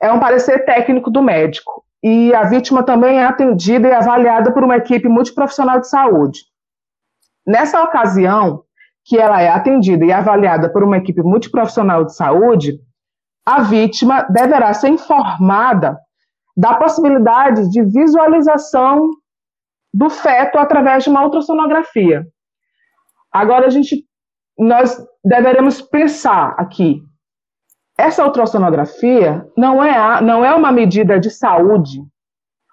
é 0.00 0.12
um 0.12 0.20
parecer 0.20 0.64
técnico 0.64 1.10
do 1.10 1.22
médico. 1.22 1.84
E 2.02 2.34
a 2.34 2.44
vítima 2.44 2.82
também 2.82 3.18
é 3.18 3.24
atendida 3.24 3.88
e 3.88 3.92
avaliada 3.92 4.52
por 4.52 4.64
uma 4.64 4.76
equipe 4.76 5.08
multiprofissional 5.08 5.80
de 5.80 5.88
saúde. 5.88 6.40
Nessa 7.46 7.82
ocasião, 7.82 8.62
que 9.04 9.18
ela 9.18 9.40
é 9.42 9.48
atendida 9.48 10.04
e 10.04 10.12
avaliada 10.12 10.70
por 10.72 10.82
uma 10.82 10.96
equipe 10.96 11.22
multiprofissional 11.22 12.04
de 12.04 12.14
saúde, 12.14 12.78
a 13.44 13.62
vítima 13.62 14.22
deverá 14.22 14.72
ser 14.72 14.88
informada 14.88 15.98
da 16.56 16.74
possibilidade 16.74 17.70
de 17.70 17.82
visualização 17.82 19.10
do 19.92 20.08
feto 20.08 20.58
através 20.58 21.04
de 21.04 21.10
uma 21.10 21.24
ultrassonografia. 21.24 22.26
Agora 23.32 23.66
a 23.66 23.70
gente 23.70 24.04
nós 24.58 25.02
deveremos 25.24 25.80
pensar 25.80 26.54
aqui. 26.58 27.02
Essa 28.00 28.24
ultrassonografia 28.24 29.46
não 29.56 29.82
é 29.82 29.96
a, 29.96 30.20
não 30.20 30.44
é 30.44 30.54
uma 30.54 30.72
medida 30.72 31.18
de 31.20 31.30
saúde, 31.30 32.00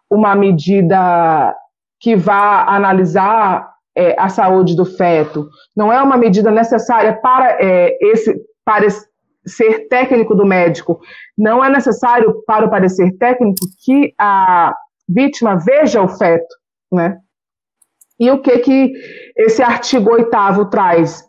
uma 0.10 0.36
medida 0.36 1.56
que 2.00 2.16
vá 2.16 2.64
analisar 2.68 3.70
é, 3.96 4.16
a 4.18 4.30
saúde 4.30 4.76
do 4.76 4.86
feto, 4.86 5.50
não 5.76 5.92
é 5.92 6.02
uma 6.02 6.16
medida 6.16 6.52
necessária 6.52 7.14
para 7.20 7.58
é, 7.60 7.98
esse 8.00 8.34
parecer 8.64 9.88
técnico 9.90 10.36
do 10.36 10.46
médico. 10.46 11.00
Não 11.38 11.64
é 11.64 11.70
necessário 11.70 12.44
para 12.46 12.66
o 12.66 12.70
parecer 12.70 13.12
técnico 13.18 13.66
que 13.84 14.14
a 14.20 14.74
vítima 15.10 15.56
veja 15.58 16.02
o 16.02 16.08
feto 16.08 16.56
né? 16.92 17.18
E 18.20 18.32
o 18.32 18.42
que 18.42 18.58
que 18.60 18.94
esse 19.36 19.62
artigo 19.62 20.12
oitavo 20.12 20.70
traz? 20.70 21.24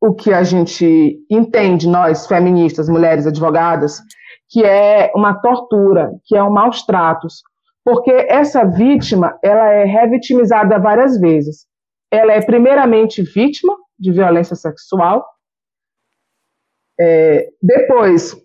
O 0.00 0.14
que 0.14 0.32
a 0.32 0.42
gente 0.42 1.18
entende, 1.30 1.88
nós, 1.88 2.26
feministas, 2.26 2.88
mulheres 2.88 3.26
advogadas, 3.26 4.00
que 4.48 4.64
é 4.64 5.10
uma 5.14 5.34
tortura, 5.34 6.12
que 6.24 6.36
é 6.36 6.42
um 6.42 6.50
maus 6.50 6.84
tratos, 6.84 7.42
porque 7.84 8.10
essa 8.10 8.64
vítima, 8.64 9.36
ela 9.42 9.72
é 9.72 9.84
revitimizada 9.84 10.78
várias 10.78 11.18
vezes. 11.18 11.66
Ela 12.10 12.32
é 12.32 12.40
primeiramente 12.40 13.22
vítima 13.22 13.74
de 13.98 14.12
violência 14.12 14.54
sexual, 14.54 15.26
é, 17.00 17.48
depois 17.62 18.36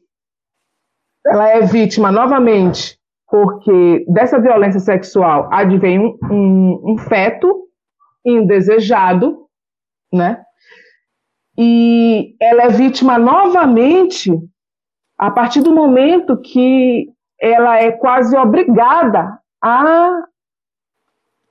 ela 1.25 1.49
é 1.49 1.61
vítima 1.61 2.11
novamente 2.11 2.99
porque 3.33 4.05
dessa 4.07 4.39
violência 4.39 4.79
sexual 4.79 5.49
advém 5.51 5.97
um, 5.97 6.17
um, 6.31 6.93
um 6.93 6.97
feto 6.99 7.67
indesejado, 8.23 9.47
né? 10.13 10.43
E 11.57 12.35
ela 12.41 12.63
é 12.63 12.69
vítima 12.69 13.17
novamente 13.17 14.31
a 15.17 15.29
partir 15.29 15.61
do 15.61 15.73
momento 15.73 16.39
que 16.41 17.07
ela 17.39 17.77
é 17.77 17.91
quase 17.91 18.35
obrigada 18.35 19.39
a 19.61 20.23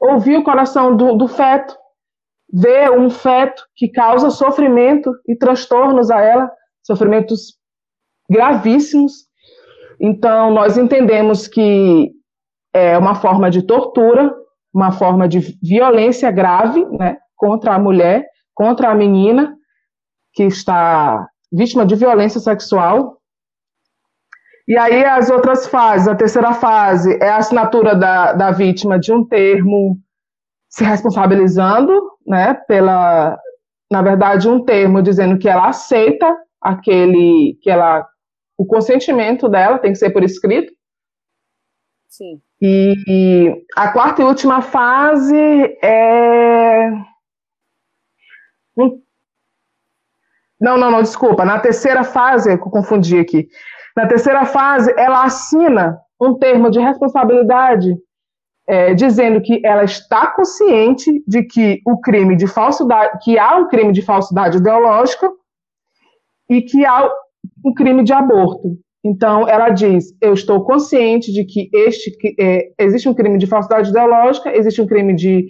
ouvir 0.00 0.37
o 0.37 0.44
coração 0.44 0.97
do, 0.97 1.14
do 1.14 1.28
feto, 1.28 1.76
ver 2.52 2.90
um 2.90 3.09
feto 3.09 3.62
que 3.76 3.88
causa 3.88 4.30
sofrimento 4.30 5.12
e 5.28 5.37
transtornos 5.37 6.11
a 6.11 6.21
ela, 6.21 6.50
sofrimentos 6.82 7.56
gravíssimos, 8.28 9.30
então, 10.04 10.50
nós 10.50 10.76
entendemos 10.76 11.47
que 11.47 12.11
é 12.75 12.99
uma 12.99 13.14
forma 13.14 13.49
de 13.49 13.62
tortura, 13.62 14.35
uma 14.75 14.90
forma 14.90 15.28
de 15.28 15.38
violência 15.62 16.28
grave 16.28 16.85
né, 16.87 17.18
contra 17.37 17.76
a 17.76 17.78
mulher, 17.78 18.26
contra 18.52 18.90
a 18.90 18.94
menina 18.97 19.56
que 20.32 20.44
está 20.44 21.28
vítima 21.52 21.84
de 21.84 21.94
violência 21.94 22.40
sexual. 22.40 23.18
E 24.66 24.76
aí 24.76 25.04
as 25.04 25.28
outras 25.30 25.66
fases, 25.66 26.08
a 26.08 26.14
terceira 26.14 26.54
fase 26.54 27.18
é 27.20 27.28
a 27.28 27.36
assinatura 27.36 27.94
da, 27.94 28.32
da 28.32 28.50
vítima 28.50 28.98
de 28.98 29.12
um 29.12 29.24
termo 29.26 29.98
se 30.68 30.84
responsabilizando, 30.84 31.92
né, 32.26 32.54
pela, 32.54 33.38
na 33.90 34.00
verdade, 34.00 34.48
um 34.48 34.64
termo 34.64 35.02
dizendo 35.02 35.38
que 35.38 35.48
ela 35.48 35.68
aceita 35.68 36.34
aquele 36.60 37.58
que 37.60 37.68
ela 37.68 38.06
o 38.56 38.64
consentimento 38.64 39.48
dela 39.48 39.78
tem 39.78 39.92
que 39.92 39.98
ser 39.98 40.10
por 40.10 40.22
escrito. 40.22 40.72
Sim. 42.08 42.40
E, 42.60 42.94
e 43.08 43.64
a 43.76 43.92
quarta 43.92 44.22
e 44.22 44.24
última 44.24 44.62
fase 44.62 45.36
é. 45.82 46.90
Não, 50.62 50.76
não, 50.76 50.92
não, 50.92 51.02
desculpa. 51.02 51.45
Na 51.45 51.59
terceira 51.59 52.04
fase, 52.04 52.52
eu 52.52 52.59
confundi 52.59 53.19
aqui. 53.19 53.49
Na 53.97 54.07
terceira 54.07 54.45
fase, 54.45 54.95
ela 54.97 55.25
assina 55.25 55.99
um 56.21 56.38
termo 56.38 56.71
de 56.71 56.78
responsabilidade 56.78 57.97
é, 58.69 58.95
dizendo 58.95 59.42
que 59.42 59.61
ela 59.66 59.83
está 59.83 60.28
consciente 60.28 61.11
de 61.26 61.42
que 61.42 61.81
o 61.85 62.00
crime 62.00 62.37
de 62.37 62.47
falsidade, 62.47 63.19
que 63.25 63.37
há 63.37 63.57
um 63.57 63.66
crime 63.66 63.92
de 63.92 64.02
falsidade 64.02 64.59
ideológica 64.59 65.28
e 66.49 66.62
que 66.62 66.87
há 66.87 67.11
um 67.66 67.75
crime 67.75 68.04
de 68.04 68.12
aborto. 68.12 68.78
Então, 69.04 69.49
ela 69.49 69.69
diz: 69.71 70.16
eu 70.23 70.33
estou 70.33 70.64
consciente 70.64 71.33
de 71.33 71.45
que 71.45 71.69
este 71.75 72.16
é, 72.38 72.69
existe 72.78 73.09
um 73.09 73.14
crime 73.14 73.37
de 73.37 73.49
falsidade 73.49 73.90
ideológica, 73.90 74.57
existe 74.57 74.81
um 74.81 74.87
crime 74.87 75.12
de 75.12 75.49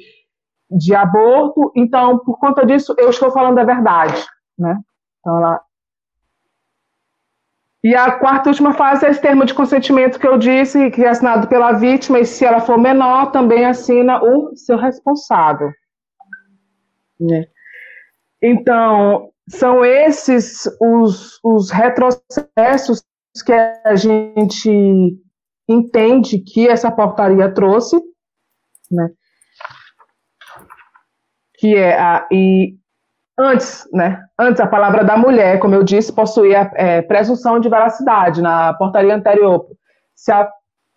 de 0.75 0.95
aborto, 0.95 1.71
então, 1.77 2.19
por 2.21 2.39
conta 2.39 2.65
disso, 2.65 2.95
eu 2.97 3.11
estou 3.11 3.31
falando 3.31 3.59
a 3.59 3.65
verdade, 3.65 4.25
né? 4.59 4.75
Então, 5.23 5.37
ela... 5.37 5.61
E 7.85 7.97
a 7.97 8.13
quarta 8.13 8.49
e 8.49 8.51
última 8.51 8.75
fase 8.75 9.07
é 9.07 9.11
esse 9.11 9.21
termo 9.21 9.45
de 9.45 9.55
consentimento 9.55 10.19
que 10.19 10.27
eu 10.27 10.39
disse, 10.39 10.91
que 10.91 11.03
é 11.05 11.09
assinado 11.09 11.49
pela 11.49 11.73
vítima, 11.73 12.21
e 12.21 12.25
se 12.25 12.45
ela 12.45 12.61
for 12.61 12.79
menor, 12.79 13.33
também 13.33 13.65
assina 13.65 14.23
o 14.23 14.55
seu 14.55 14.77
responsável. 14.77 15.69
Né? 17.19 17.47
Então, 18.41 19.31
são 19.49 19.85
esses 19.85 20.67
os, 20.81 21.41
os 21.43 21.71
retrocessos 21.71 23.03
que 23.45 23.53
a 23.53 23.95
gente 23.97 24.71
entende 25.69 26.39
que 26.39 26.69
essa 26.69 26.91
portaria 26.91 27.53
trouxe, 27.53 27.97
né? 28.91 29.11
Que 31.55 31.77
é 31.77 31.99
a 31.99 32.29
e 32.31 32.77
antes, 33.39 33.89
né? 33.93 34.23
Antes 34.39 34.61
a 34.61 34.67
palavra 34.67 35.05
da 35.05 35.17
mulher, 35.17 35.59
como 35.59 35.75
eu 35.75 35.83
disse, 35.83 36.13
possuía 36.13 36.71
é, 36.75 37.03
presunção 37.03 37.59
de 37.59 37.69
veracidade 37.69 38.43
na 38.43 38.75
portaria 38.75 39.15
anterior. 39.15 39.67
Se 40.15 40.33
a, 40.33 40.49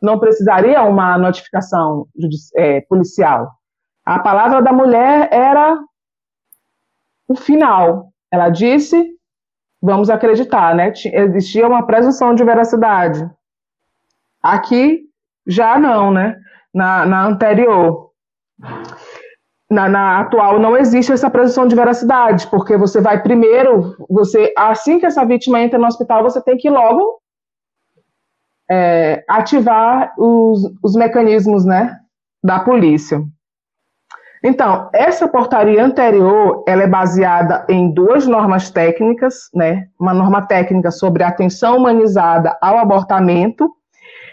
não 0.02 0.20
precisaria 0.20 0.84
uma 0.84 1.18
notificação 1.18 2.08
é, 2.56 2.82
policial. 2.82 3.52
A 4.06 4.20
palavra 4.20 4.62
da 4.62 4.72
mulher 4.72 5.30
era 5.32 5.80
o 7.28 7.36
final. 7.36 8.10
Ela 8.32 8.50
disse, 8.50 9.16
vamos 9.82 10.10
acreditar, 10.10 10.76
né? 10.76 10.94
Existia 11.06 11.68
uma 11.68 11.86
presunção 11.86 12.36
de 12.36 12.44
veracidade. 12.44 13.28
Aqui 14.44 15.02
já 15.48 15.80
não, 15.80 16.12
né? 16.12 16.40
Na, 16.74 17.06
na 17.06 17.26
anterior. 17.26 18.12
Na, 19.70 19.90
na, 19.90 20.20
atual 20.20 20.60
não 20.60 20.78
existe 20.78 21.12
essa 21.12 21.30
presunção 21.30 21.68
de 21.68 21.76
veracidade, 21.76 22.48
porque 22.48 22.78
você 22.78 23.02
vai 23.02 23.24
primeiro, 23.24 23.96
você 24.08 24.54
assim 24.56 25.00
que 25.00 25.08
essa 25.08 25.26
vítima 25.26 25.60
entra 25.60 25.80
no 25.80 25.88
hospital, 25.88 26.22
você 26.22 26.40
tem 26.40 26.56
que 26.56 26.70
logo 26.70 27.20
é, 28.70 29.24
ativar 29.28 30.14
os, 30.18 30.72
os 30.84 30.96
mecanismos, 30.96 31.66
né, 31.66 31.98
da 32.44 32.60
polícia. 32.60 33.24
Então, 34.44 34.90
essa 34.94 35.28
portaria 35.28 35.84
anterior, 35.84 36.64
ela 36.68 36.84
é 36.84 36.88
baseada 36.88 37.66
em 37.68 37.92
duas 37.92 38.28
normas 38.28 38.70
técnicas, 38.70 39.50
né, 39.54 39.88
uma 40.00 40.14
norma 40.14 40.46
técnica 40.46 40.92
sobre 40.92 41.24
atenção 41.24 41.78
humanizada 41.78 42.56
ao 42.62 42.78
abortamento 42.78 43.72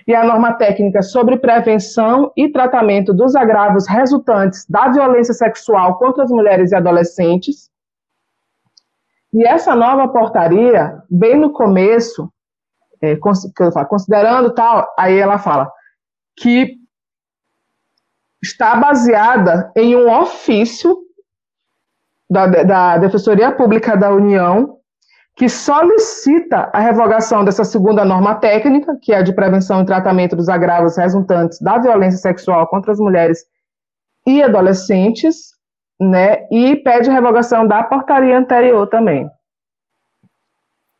e 0.07 0.15
a 0.15 0.25
norma 0.25 0.55
técnica 0.55 1.03
sobre 1.03 1.39
prevenção 1.39 2.33
e 2.37 2.49
tratamento 2.51 3.13
dos 3.13 3.37
agravos 3.37 3.87
resultantes 3.87 4.67
da 4.69 4.89
violência 4.89 5.35
sexual 5.35 5.99
contra 5.99 6.25
as 6.25 6.31
mulheres 6.31 6.73
e 6.73 6.77
adolescentes. 6.77 7.71
E 9.33 9.47
essa 9.47 9.75
nova 9.75 10.09
portaria, 10.09 11.03
bem 11.09 11.37
no 11.37 11.53
começo, 11.53 12.31
é, 13.01 13.17
considerando 13.17 14.55
tal, 14.55 14.87
aí 14.99 15.19
ela 15.19 15.39
fala 15.39 15.71
que 16.37 16.77
está 18.43 18.77
baseada 18.77 19.73
em 19.77 19.97
um 19.97 20.11
ofício 20.21 20.99
da, 22.29 22.47
da 22.47 22.99
Defensoria 22.99 23.53
Pública 23.53 23.97
da 23.97 24.11
União 24.11 24.79
que 25.35 25.49
solicita 25.49 26.71
a 26.73 26.81
revogação 26.81 27.45
dessa 27.45 27.65
segunda 27.65 28.05
norma 28.05 28.35
técnica, 28.35 28.97
que 29.01 29.13
é 29.13 29.19
a 29.19 29.23
de 29.23 29.33
prevenção 29.33 29.83
e 29.83 29.87
tratamento 29.87 30.37
dos 30.37 30.49
agravos 30.49 30.97
resultantes 30.97 31.61
da 31.61 31.79
violência 31.79 32.19
sexual 32.19 32.67
contra 32.67 32.93
as 32.93 32.99
mulheres 32.99 33.45
e 34.27 34.43
adolescentes, 34.43 35.53
né, 35.99 36.47
e 36.51 36.77
pede 36.77 37.09
a 37.09 37.13
revogação 37.13 37.67
da 37.67 37.83
portaria 37.83 38.37
anterior 38.37 38.87
também. 38.89 39.29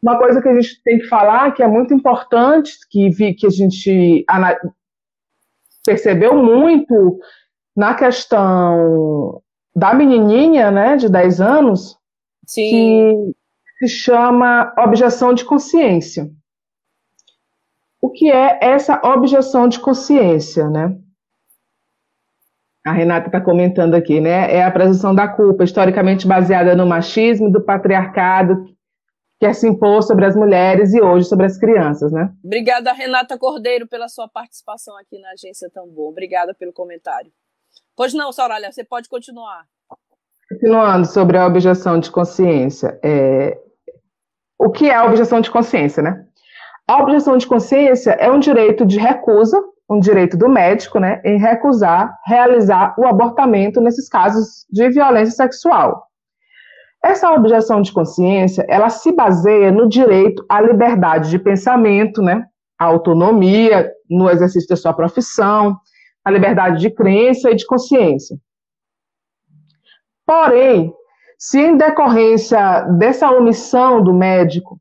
Uma 0.03 0.19
coisa 0.19 0.41
que 0.41 0.49
a 0.49 0.55
gente 0.55 0.83
tem 0.83 0.99
que 0.99 1.07
falar, 1.07 1.53
que 1.53 1.63
é 1.63 1.69
muito 1.69 1.95
importante, 1.95 2.73
que, 2.91 3.11
vi, 3.11 3.35
que 3.35 3.47
a 3.47 3.51
gente 3.51 4.25
percebeu 5.85 6.35
muito 6.35 7.19
na 7.77 7.95
questão 7.95 9.41
da 9.75 9.95
menininha, 9.95 10.71
né, 10.71 10.97
de 10.97 11.09
10 11.09 11.41
anos, 11.41 11.97
Sim. 12.47 12.71
que 12.71 13.35
se 13.83 13.89
chama 13.89 14.73
objeção 14.79 15.35
de 15.35 15.45
consciência. 15.45 16.31
O 18.01 18.11
que 18.11 18.31
é 18.31 18.59
essa 18.63 19.01
objeção 19.05 19.67
de 19.67 19.81
consciência, 19.81 20.69
né? 20.69 20.97
A 22.85 22.93
Renata 22.93 23.27
está 23.27 23.41
comentando 23.41 23.95
aqui, 23.95 24.21
né? 24.21 24.53
É 24.53 24.65
a 24.65 24.71
presunção 24.71 25.15
da 25.15 25.29
culpa, 25.29 25.65
historicamente 25.65 26.27
baseada 26.27 26.75
no 26.75 26.87
machismo 26.87 27.51
do 27.51 27.61
patriarcado 27.61 28.73
que 29.43 29.47
é 29.47 29.53
se 29.53 29.67
impôs 29.67 30.07
sobre 30.07 30.25
as 30.25 30.37
mulheres 30.37 30.95
e 30.95 31.03
hoje 31.03 31.27
sobre 31.27 31.47
as 31.47 31.59
crianças, 31.59 32.13
né? 32.13 32.33
Obrigada, 32.45 32.93
Renata 32.93 33.37
Cordeiro, 33.37 33.89
pela 33.89 34.09
sua 34.09 34.29
participação 34.29 34.97
aqui 34.97 35.19
na 35.19 35.33
Agência 35.33 35.69
Tambor. 35.69 36.11
Obrigada 36.11 36.55
pelo 36.55 36.73
comentário. 36.73 37.33
Pois 37.97 38.15
não, 38.15 38.31
Soraya, 38.31 38.71
você 38.71 38.85
pode 38.85 39.09
continuar. 39.09 39.67
Continuando 40.49 41.09
sobre 41.09 41.39
a 41.39 41.45
objeção 41.45 41.99
de 41.99 42.09
consciência, 42.09 43.01
é, 43.03 43.61
o 44.63 44.71
que 44.71 44.89
é 44.89 44.95
a 44.95 45.05
objeção 45.05 45.41
de 45.41 45.51
consciência, 45.51 46.01
né? 46.03 46.25
A 46.87 47.03
objeção 47.03 47.37
de 47.37 47.47
consciência 47.47 48.13
é 48.13 48.31
um 48.31 48.39
direito 48.39 48.87
de 48.87 48.97
recusa, 48.97 49.61
um 49.91 49.99
direito 49.99 50.37
do 50.37 50.49
médico, 50.49 51.01
né, 51.01 51.21
em 51.25 51.37
recusar 51.37 52.17
realizar 52.25 52.95
o 52.97 53.05
abortamento 53.05 53.81
nesses 53.81 54.09
casos 54.09 54.65
de 54.71 54.89
violência 54.89 55.35
sexual. 55.35 56.07
Essa 57.03 57.33
objeção 57.33 57.83
de 57.83 57.93
consciência, 57.93 58.65
ela 58.69 58.89
se 58.89 59.11
baseia 59.11 59.73
no 59.73 59.89
direito 59.89 60.45
à 60.49 60.61
liberdade 60.61 61.31
de 61.31 61.39
pensamento, 61.41 62.23
né, 62.23 62.45
à 62.79 62.85
autonomia 62.85 63.91
no 64.09 64.31
exercício 64.31 64.69
da 64.69 64.77
sua 64.77 64.93
profissão, 64.93 65.77
à 66.25 66.31
liberdade 66.31 66.81
de 66.81 66.91
crença 66.91 67.51
e 67.51 67.57
de 67.57 67.67
consciência. 67.67 68.37
Porém, 70.25 70.95
se 71.45 71.59
em 71.59 71.77
decorrência 71.77 72.83
dessa 72.83 73.29
omissão 73.29 74.01
do 74.01 74.15
médico, 74.15 74.81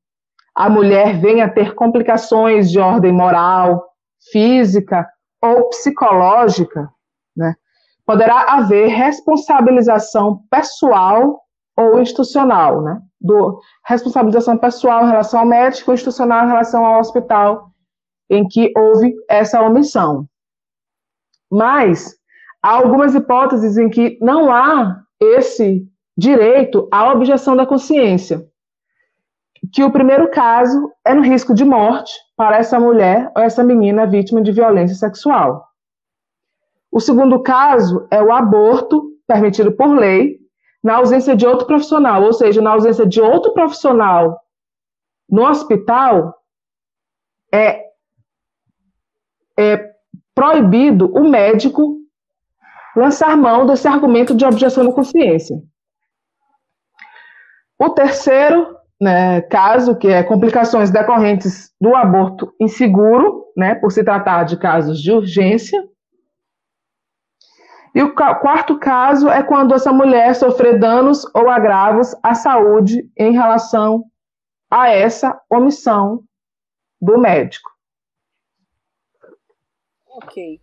a 0.54 0.70
mulher 0.70 1.20
venha 1.20 1.46
a 1.46 1.50
ter 1.50 1.74
complicações 1.74 2.70
de 2.70 2.80
ordem 2.80 3.12
moral, 3.12 3.84
física 4.32 5.10
ou 5.42 5.70
psicológica, 5.70 6.88
né, 7.36 7.56
poderá 8.06 8.54
haver 8.54 8.90
responsabilização 8.90 10.44
pessoal 10.52 11.42
ou 11.76 12.00
institucional, 12.00 12.84
né? 12.84 13.02
Do, 13.20 13.60
responsabilização 13.84 14.56
pessoal 14.56 15.06
em 15.06 15.10
relação 15.10 15.40
ao 15.40 15.46
médico, 15.48 15.92
institucional 15.92 16.46
em 16.46 16.50
relação 16.50 16.86
ao 16.86 17.00
hospital 17.00 17.72
em 18.30 18.48
que 18.48 18.72
houve 18.78 19.16
essa 19.28 19.60
omissão. 19.64 20.28
Mas 21.52 22.16
há 22.62 22.76
algumas 22.76 23.16
hipóteses 23.16 23.80
em 23.80 23.90
que 23.90 24.20
não 24.22 24.52
há 24.52 25.02
esse 25.20 25.91
direito 26.18 26.88
à 26.92 27.12
objeção 27.12 27.56
da 27.56 27.66
consciência. 27.66 28.46
Que 29.72 29.84
o 29.84 29.92
primeiro 29.92 30.30
caso 30.30 30.92
é 31.06 31.14
no 31.14 31.22
risco 31.22 31.54
de 31.54 31.64
morte 31.64 32.14
para 32.36 32.58
essa 32.58 32.80
mulher 32.80 33.32
ou 33.36 33.44
essa 33.44 33.64
menina 33.64 34.08
vítima 34.08 34.42
de 34.42 34.52
violência 34.52 34.96
sexual. 34.96 35.66
O 36.92 37.00
segundo 37.00 37.42
caso 37.42 38.08
é 38.12 38.22
o 38.22 38.32
aborto 38.32 39.12
permitido 39.28 39.72
por 39.72 39.96
lei 39.96 40.40
na 40.84 40.96
ausência 40.96 41.36
de 41.36 41.46
outro 41.46 41.68
profissional, 41.68 42.24
ou 42.24 42.34
seja, 42.34 42.62
na 42.62 42.72
ausência 42.72 43.06
de 43.06 43.22
outro 43.22 43.54
profissional 43.54 44.42
no 45.32 45.48
hospital, 45.48 46.36
é, 47.54 47.86
é 49.58 49.92
proibido 50.36 51.10
o 51.14 51.24
médico 51.30 51.98
lançar 52.96 53.38
mão 53.38 53.66
desse 53.66 53.88
argumento 53.88 54.36
de 54.36 54.44
objeção 54.44 54.86
da 54.86 54.92
consciência. 54.92 55.62
O 57.82 57.90
terceiro 57.90 58.78
né, 59.02 59.42
caso, 59.42 59.98
que 59.98 60.08
é 60.08 60.22
complicações 60.22 60.92
decorrentes 60.92 61.74
do 61.82 61.96
aborto 61.96 62.54
inseguro, 62.62 63.52
né, 63.58 63.74
por 63.74 63.92
se 63.92 64.04
tratar 64.04 64.44
de 64.44 64.56
casos 64.56 65.02
de 65.02 65.12
urgência. 65.12 65.84
E 67.96 68.04
o 68.04 68.14
quarto 68.14 68.78
caso 68.78 69.28
é 69.30 69.42
quando 69.42 69.74
essa 69.74 69.92
mulher 69.92 70.36
sofre 70.36 70.78
danos 70.78 71.26
ou 71.34 71.50
agravos 71.50 72.16
à 72.22 72.36
saúde 72.36 73.12
em 73.18 73.32
relação 73.32 74.04
a 74.70 74.90
essa 74.90 75.42
omissão 75.50 76.24
do 77.02 77.18
médico. 77.18 77.72
Ok. 80.08 80.62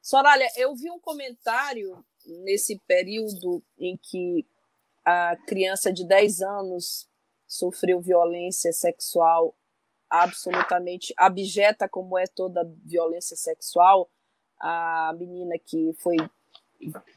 Soraya, 0.00 0.48
eu 0.56 0.74
vi 0.74 0.90
um 0.90 0.98
comentário 0.98 2.02
nesse 2.42 2.80
período 2.88 3.62
em 3.78 3.98
que 4.00 4.46
a 5.04 5.36
criança 5.46 5.92
de 5.92 6.06
10 6.06 6.42
anos 6.42 7.08
sofreu 7.46 8.00
violência 8.00 8.72
sexual 8.72 9.54
absolutamente 10.08 11.14
abjeta, 11.16 11.88
como 11.88 12.18
é 12.18 12.26
toda 12.26 12.70
violência 12.84 13.36
sexual. 13.36 14.10
A 14.60 15.14
menina 15.18 15.54
que 15.58 15.92
foi 15.94 16.16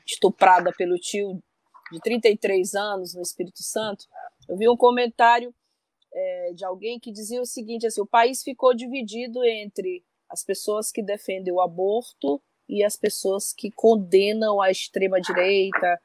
estuprada 0.06 0.72
pelo 0.78 0.98
tio 0.98 1.44
de 1.92 2.00
33 2.00 2.74
anos 2.74 3.14
no 3.14 3.22
Espírito 3.22 3.62
Santo, 3.62 4.06
eu 4.48 4.58
vi 4.58 4.70
um 4.70 4.78
comentário 4.78 5.54
é, 6.14 6.54
de 6.54 6.64
alguém 6.64 7.00
que 7.00 7.12
dizia 7.12 7.42
o 7.42 7.46
seguinte: 7.46 7.86
assim, 7.86 8.02
o 8.02 8.08
país 8.08 8.42
ficou 8.42 8.74
dividido 8.74 9.44
entre 9.44 10.04
as 10.30 10.44
pessoas 10.44 10.92
que 10.92 11.04
defendem 11.04 11.54
o 11.54 11.62
aborto 11.62 12.42
e 12.68 12.84
as 12.84 12.96
pessoas 12.96 13.54
que 13.54 13.70
condenam 13.72 14.62
a 14.62 14.72
extrema 14.72 15.20
direita, 15.20 16.00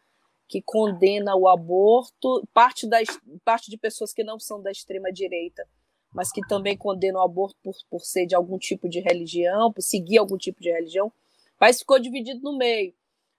que 0.50 0.60
condena 0.60 1.36
o 1.36 1.46
aborto, 1.46 2.44
parte 2.52 2.84
das 2.88 3.06
parte 3.44 3.70
de 3.70 3.78
pessoas 3.78 4.12
que 4.12 4.24
não 4.24 4.36
são 4.40 4.60
da 4.60 4.72
extrema 4.72 5.12
direita, 5.12 5.64
mas 6.12 6.32
que 6.32 6.40
também 6.48 6.76
condenam 6.76 7.20
o 7.20 7.24
aborto 7.24 7.56
por, 7.62 7.76
por 7.88 8.00
ser 8.00 8.26
de 8.26 8.34
algum 8.34 8.58
tipo 8.58 8.88
de 8.88 8.98
religião, 8.98 9.72
por 9.72 9.80
seguir 9.80 10.18
algum 10.18 10.36
tipo 10.36 10.60
de 10.60 10.72
religião. 10.72 11.12
País 11.56 11.78
ficou 11.78 12.00
dividido 12.00 12.40
no 12.40 12.58
meio. 12.58 12.92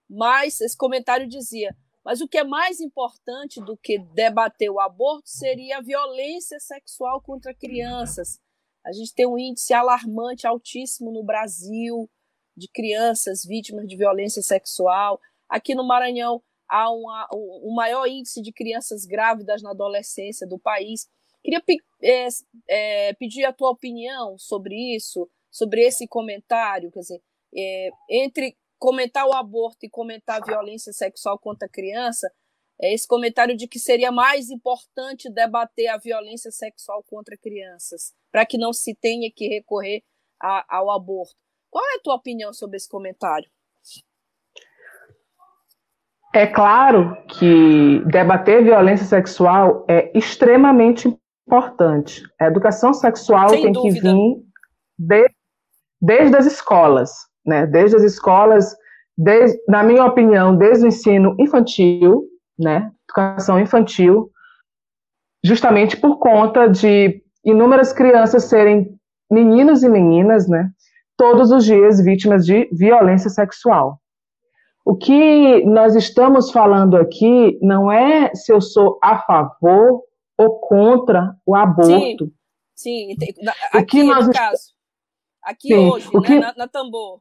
Mas 0.09 0.61
esse 0.61 0.77
comentário 0.77 1.27
dizia: 1.27 1.75
mas 2.01 2.21
o 2.21 2.29
que 2.29 2.37
é 2.37 2.45
mais 2.45 2.79
importante 2.79 3.59
do 3.59 3.75
que 3.75 3.99
debater 3.99 4.71
o 4.71 4.79
aborto 4.79 5.29
seria 5.29 5.79
a 5.79 5.81
violência 5.81 6.61
sexual 6.61 7.21
contra 7.21 7.53
crianças. 7.53 8.39
A 8.85 8.93
gente 8.93 9.13
tem 9.13 9.27
um 9.27 9.37
índice 9.37 9.73
alarmante, 9.73 10.47
altíssimo 10.47 11.11
no 11.11 11.25
Brasil, 11.25 12.09
de 12.55 12.69
crianças 12.69 13.43
vítimas 13.43 13.85
de 13.85 13.97
violência 13.97 14.41
sexual. 14.41 15.19
Aqui 15.49 15.75
no 15.75 15.85
Maranhão 15.85 16.41
há 16.71 16.89
uma, 16.89 17.27
o 17.31 17.75
maior 17.75 18.07
índice 18.07 18.41
de 18.41 18.53
crianças 18.53 19.05
grávidas 19.05 19.61
na 19.61 19.71
adolescência 19.71 20.47
do 20.47 20.57
país. 20.57 21.05
Queria 21.43 21.61
é, 22.01 22.27
é, 22.69 23.13
pedir 23.15 23.43
a 23.43 23.51
tua 23.51 23.71
opinião 23.71 24.37
sobre 24.37 24.95
isso, 24.95 25.29
sobre 25.51 25.81
esse 25.81 26.07
comentário, 26.07 26.89
quer 26.89 27.01
dizer, 27.01 27.21
é, 27.53 27.89
entre 28.09 28.57
comentar 28.79 29.27
o 29.27 29.33
aborto 29.33 29.85
e 29.85 29.89
comentar 29.89 30.41
a 30.41 30.45
violência 30.45 30.93
sexual 30.93 31.37
contra 31.37 31.67
a 31.67 31.71
criança, 31.71 32.31
é 32.81 32.93
esse 32.93 33.07
comentário 33.07 33.55
de 33.55 33.67
que 33.67 33.77
seria 33.77 34.11
mais 34.11 34.49
importante 34.49 35.29
debater 35.29 35.87
a 35.87 35.97
violência 35.97 36.51
sexual 36.51 37.03
contra 37.03 37.37
crianças, 37.37 38.13
para 38.31 38.45
que 38.45 38.57
não 38.57 38.71
se 38.71 38.95
tenha 38.95 39.29
que 39.29 39.47
recorrer 39.47 40.03
a, 40.41 40.77
ao 40.77 40.89
aborto. 40.89 41.35
Qual 41.69 41.83
é 41.85 41.97
a 41.97 42.01
tua 42.01 42.15
opinião 42.15 42.53
sobre 42.53 42.77
esse 42.77 42.89
comentário? 42.89 43.51
É 46.33 46.47
claro 46.47 47.17
que 47.27 48.01
debater 48.05 48.63
violência 48.63 49.05
sexual 49.05 49.85
é 49.87 50.17
extremamente 50.17 51.13
importante. 51.45 52.23
A 52.39 52.45
educação 52.45 52.93
sexual 52.93 53.49
Sem 53.49 53.63
tem 53.63 53.73
dúvida. 53.73 53.95
que 53.95 54.01
vir 54.01 54.35
de, 54.97 55.29
desde 56.01 56.37
as 56.37 56.45
escolas 56.45 57.11
né? 57.45 57.65
Desde 57.65 57.95
as 57.95 58.03
escolas, 58.03 58.75
desde, 59.17 59.57
na 59.67 59.83
minha 59.83 60.05
opinião, 60.05 60.55
desde 60.55 60.85
o 60.85 60.87
ensino 60.87 61.35
infantil, 61.39 62.23
né? 62.57 62.91
Educação 63.09 63.59
infantil, 63.59 64.29
justamente 65.43 65.97
por 65.97 66.19
conta 66.19 66.67
de 66.67 67.21
inúmeras 67.43 67.91
crianças 67.91 68.45
serem 68.45 68.95
meninos 69.29 69.83
e 69.83 69.89
meninas, 69.89 70.47
né? 70.47 70.69
Todos 71.17 71.51
os 71.51 71.65
dias 71.65 72.01
vítimas 72.01 72.45
de 72.45 72.69
violência 72.71 73.29
sexual. 73.29 73.99
O 74.83 74.95
que 74.95 75.63
nós 75.65 75.95
estamos 75.95 76.51
falando 76.51 76.97
aqui 76.97 77.57
não 77.61 77.91
é 77.91 78.33
se 78.33 78.51
eu 78.51 78.59
sou 78.59 78.97
a 79.01 79.19
favor 79.19 80.03
ou 80.37 80.59
contra 80.59 81.35
o 81.45 81.55
aborto. 81.55 82.31
Sim, 82.75 83.15
sim. 83.15 83.15
Aqui, 83.73 84.03
nós 84.03 84.27
no 84.27 84.33
caso, 84.33 84.73
aqui 85.43 85.67
sim, 85.67 85.75
hoje, 85.75 86.09
né, 86.11 86.39
na, 86.39 86.53
na 86.57 86.67
Tambor, 86.67 87.19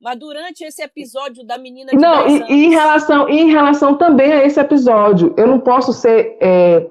mas 0.00 0.18
durante 0.18 0.64
esse 0.64 0.82
episódio 0.82 1.44
da 1.46 1.56
menina 1.56 1.90
de 1.90 1.96
Não, 1.96 2.28
e, 2.28 2.36
anos... 2.36 2.50
em 2.50 2.70
relação, 2.70 3.28
em 3.28 3.50
relação 3.50 3.96
também 3.96 4.30
a 4.30 4.44
esse 4.44 4.60
episódio, 4.60 5.34
eu 5.38 5.46
não 5.46 5.60
posso 5.60 5.94
ser 5.94 6.36
é, 6.42 6.90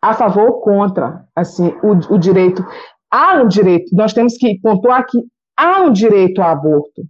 a 0.00 0.14
favor 0.14 0.50
ou 0.50 0.60
contra 0.60 1.28
assim, 1.34 1.68
o, 1.82 2.14
o 2.14 2.18
direito. 2.18 2.64
Há 3.10 3.42
um 3.42 3.48
direito, 3.48 3.94
nós 3.94 4.14
temos 4.14 4.36
que 4.36 4.58
pontuar 4.60 5.04
que 5.06 5.18
há 5.56 5.82
um 5.82 5.92
direito 5.92 6.40
ao 6.40 6.50
aborto 6.50 7.02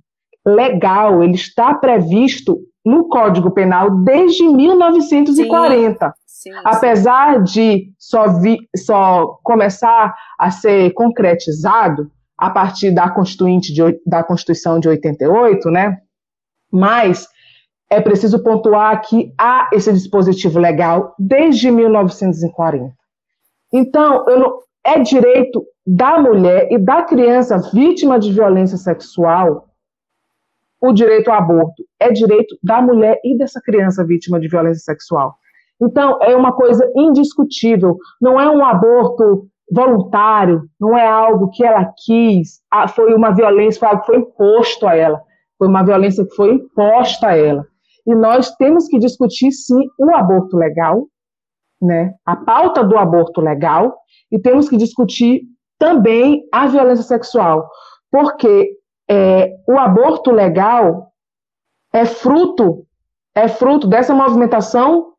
legal, 0.44 1.22
ele 1.22 1.34
está 1.34 1.74
previsto 1.74 2.58
no 2.84 3.08
Código 3.08 3.50
Penal 3.50 3.90
desde 3.90 4.44
1940. 4.48 6.14
Sim, 6.26 6.50
sim, 6.50 6.60
Apesar 6.64 7.38
sim. 7.38 7.44
de 7.44 7.92
só, 7.98 8.40
vi, 8.40 8.58
só 8.76 9.38
começar 9.42 10.14
a 10.38 10.50
ser 10.50 10.92
concretizado 10.94 12.10
a 12.36 12.50
partir 12.50 12.90
da 12.90 13.08
Constituinte 13.08 13.72
de, 13.72 14.00
da 14.04 14.24
Constituição 14.24 14.80
de 14.80 14.88
88, 14.88 15.70
né? 15.70 15.98
Mas 16.72 17.28
é 17.88 18.00
preciso 18.00 18.42
pontuar 18.42 19.00
que 19.02 19.32
há 19.38 19.68
esse 19.72 19.92
dispositivo 19.92 20.58
legal 20.58 21.14
desde 21.18 21.70
1940. 21.70 22.92
Então, 23.72 24.24
não, 24.26 24.58
é 24.84 24.98
direito 24.98 25.64
da 25.86 26.18
mulher 26.18 26.68
e 26.72 26.78
da 26.78 27.02
criança 27.02 27.58
vítima 27.72 28.18
de 28.18 28.32
violência 28.32 28.76
sexual 28.76 29.68
o 30.82 30.92
direito 30.92 31.30
ao 31.30 31.38
aborto. 31.38 31.84
É 32.00 32.10
direito 32.10 32.56
da 32.62 32.82
mulher 32.82 33.20
e 33.24 33.38
dessa 33.38 33.60
criança 33.60 34.04
vítima 34.04 34.40
de 34.40 34.48
violência 34.48 34.82
sexual. 34.82 35.36
Então, 35.80 36.18
é 36.22 36.34
uma 36.34 36.52
coisa 36.52 36.90
indiscutível. 36.96 37.96
Não 38.20 38.40
é 38.40 38.50
um 38.50 38.64
aborto 38.64 39.46
voluntário, 39.70 40.64
não 40.78 40.96
é 40.96 41.06
algo 41.06 41.50
que 41.50 41.64
ela 41.64 41.90
quis, 42.04 42.60
foi 42.94 43.14
uma 43.14 43.30
violência, 43.30 43.80
foi 43.80 43.88
algo 43.88 44.00
que 44.02 44.06
foi 44.06 44.16
imposto 44.18 44.86
a 44.86 44.94
ela, 44.94 45.22
foi 45.56 45.66
uma 45.66 45.82
violência 45.82 46.26
que 46.26 46.34
foi 46.34 46.54
imposta 46.54 47.28
a 47.28 47.36
ela. 47.36 47.64
E 48.06 48.14
nós 48.14 48.54
temos 48.56 48.86
que 48.86 48.98
discutir, 48.98 49.50
sim, 49.50 49.88
o 49.98 50.14
aborto 50.14 50.58
legal, 50.58 51.06
né, 51.80 52.12
a 52.26 52.36
pauta 52.36 52.84
do 52.84 52.98
aborto 52.98 53.40
legal, 53.40 53.96
e 54.30 54.38
temos 54.38 54.68
que 54.68 54.76
discutir 54.76 55.42
também 55.78 56.42
a 56.52 56.66
violência 56.66 57.04
sexual, 57.04 57.66
porque 58.10 58.76
é, 59.12 59.56
o 59.66 59.78
aborto 59.78 60.30
legal 60.30 61.12
é 61.92 62.06
fruto 62.06 62.86
é 63.34 63.48
fruto 63.48 63.86
dessa 63.86 64.14
movimentação 64.14 65.12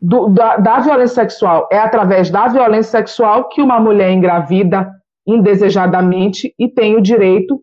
do, 0.00 0.28
da, 0.28 0.58
da, 0.58 0.80
violência 0.80 1.14
sexual. 1.14 1.66
É 1.72 1.78
através 1.78 2.30
da 2.30 2.46
violência 2.48 2.90
sexual 2.90 3.48
que 3.48 3.62
uma 3.62 3.80
mulher 3.80 4.10
engravida 4.10 4.90
indesejadamente 5.26 6.54
e 6.58 6.68
tem 6.68 6.96
o 6.96 7.00
direito 7.00 7.62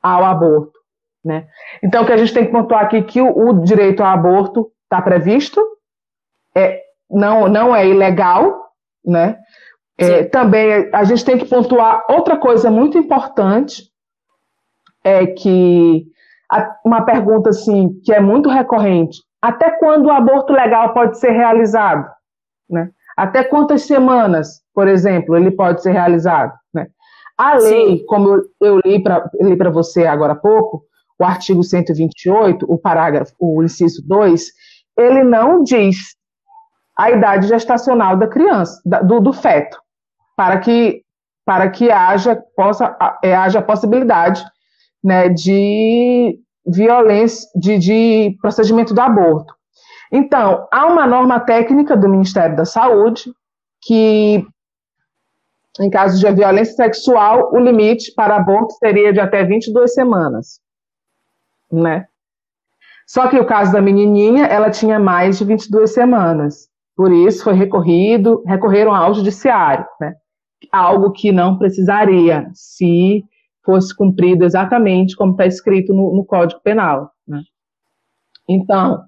ao 0.00 0.24
aborto. 0.24 0.78
Né? 1.24 1.46
Então, 1.82 2.02
o 2.02 2.06
que 2.06 2.12
a 2.12 2.16
gente 2.16 2.32
tem 2.32 2.46
que 2.46 2.52
pontuar 2.52 2.84
aqui 2.84 2.96
é 2.98 3.02
que 3.02 3.20
o, 3.20 3.48
o 3.48 3.64
direito 3.64 4.02
ao 4.02 4.10
aborto 4.10 4.70
está 4.84 5.02
previsto, 5.02 5.60
é, 6.56 6.80
não, 7.10 7.48
não 7.48 7.74
é 7.74 7.86
ilegal, 7.86 8.70
né? 9.04 9.38
É, 9.98 10.24
também 10.24 10.88
a 10.92 11.04
gente 11.04 11.24
tem 11.24 11.38
que 11.38 11.44
pontuar 11.44 12.04
outra 12.08 12.36
coisa 12.36 12.70
muito 12.70 12.98
importante, 12.98 13.91
é 15.04 15.26
que 15.26 16.04
uma 16.84 17.02
pergunta 17.02 17.50
assim 17.50 17.98
que 18.04 18.12
é 18.12 18.20
muito 18.20 18.48
recorrente 18.48 19.18
até 19.42 19.72
quando 19.72 20.06
o 20.06 20.12
aborto 20.12 20.52
legal 20.52 20.94
pode 20.94 21.18
ser 21.18 21.32
realizado? 21.32 22.08
Né? 22.70 22.90
Até 23.16 23.42
quantas 23.42 23.82
semanas, 23.82 24.62
por 24.72 24.86
exemplo, 24.86 25.36
ele 25.36 25.50
pode 25.50 25.82
ser 25.82 25.90
realizado? 25.90 26.52
Né? 26.72 26.86
A 27.36 27.56
lei, 27.56 27.98
Sim. 27.98 28.06
como 28.06 28.28
eu, 28.28 28.42
eu 28.60 28.80
li 28.84 29.02
para 29.02 29.70
você 29.70 30.06
agora 30.06 30.34
há 30.34 30.36
pouco, 30.36 30.84
o 31.18 31.24
artigo 31.24 31.62
128, 31.62 32.64
o 32.68 32.78
parágrafo, 32.78 33.34
o 33.38 33.62
inciso 33.62 34.00
2, 34.06 34.46
ele 34.96 35.24
não 35.24 35.62
diz 35.62 36.16
a 36.96 37.10
idade 37.10 37.48
gestacional 37.48 38.16
da 38.16 38.28
criança, 38.28 38.80
do, 38.84 39.20
do 39.20 39.32
feto, 39.32 39.78
para 40.36 40.58
que, 40.58 41.02
para 41.44 41.68
que 41.68 41.90
haja, 41.90 42.40
possa, 42.56 42.96
é, 43.24 43.34
haja 43.34 43.58
a 43.58 43.62
possibilidade 43.62 44.44
né, 45.02 45.28
de 45.28 46.38
violência, 46.66 47.48
de, 47.54 47.78
de 47.78 48.36
procedimento 48.40 48.94
do 48.94 49.00
aborto. 49.00 49.54
Então, 50.10 50.68
há 50.70 50.86
uma 50.86 51.06
norma 51.06 51.40
técnica 51.40 51.96
do 51.96 52.08
Ministério 52.08 52.54
da 52.54 52.64
Saúde 52.64 53.32
que, 53.80 54.44
em 55.80 55.90
caso 55.90 56.18
de 56.20 56.32
violência 56.32 56.74
sexual, 56.74 57.50
o 57.52 57.58
limite 57.58 58.12
para 58.14 58.36
aborto 58.36 58.74
seria 58.74 59.12
de 59.12 59.20
até 59.20 59.42
22 59.42 59.92
semanas, 59.92 60.60
né? 61.70 62.06
Só 63.06 63.28
que 63.28 63.38
o 63.38 63.46
caso 63.46 63.72
da 63.72 63.82
menininha, 63.82 64.46
ela 64.46 64.70
tinha 64.70 64.98
mais 64.98 65.38
de 65.38 65.44
22 65.44 65.92
semanas. 65.92 66.68
Por 66.94 67.10
isso 67.10 67.42
foi 67.42 67.54
recorrido, 67.54 68.42
recorreram 68.46 68.94
ao 68.94 69.14
judiciário, 69.14 69.86
né? 70.00 70.14
Algo 70.70 71.10
que 71.10 71.32
não 71.32 71.58
precisaria 71.58 72.48
se 72.54 73.24
fosse 73.64 73.94
cumprido 73.94 74.44
exatamente 74.44 75.16
como 75.16 75.32
está 75.32 75.46
escrito 75.46 75.94
no, 75.94 76.16
no 76.16 76.24
Código 76.24 76.60
Penal. 76.60 77.10
Né? 77.26 77.42
Então, 78.48 79.04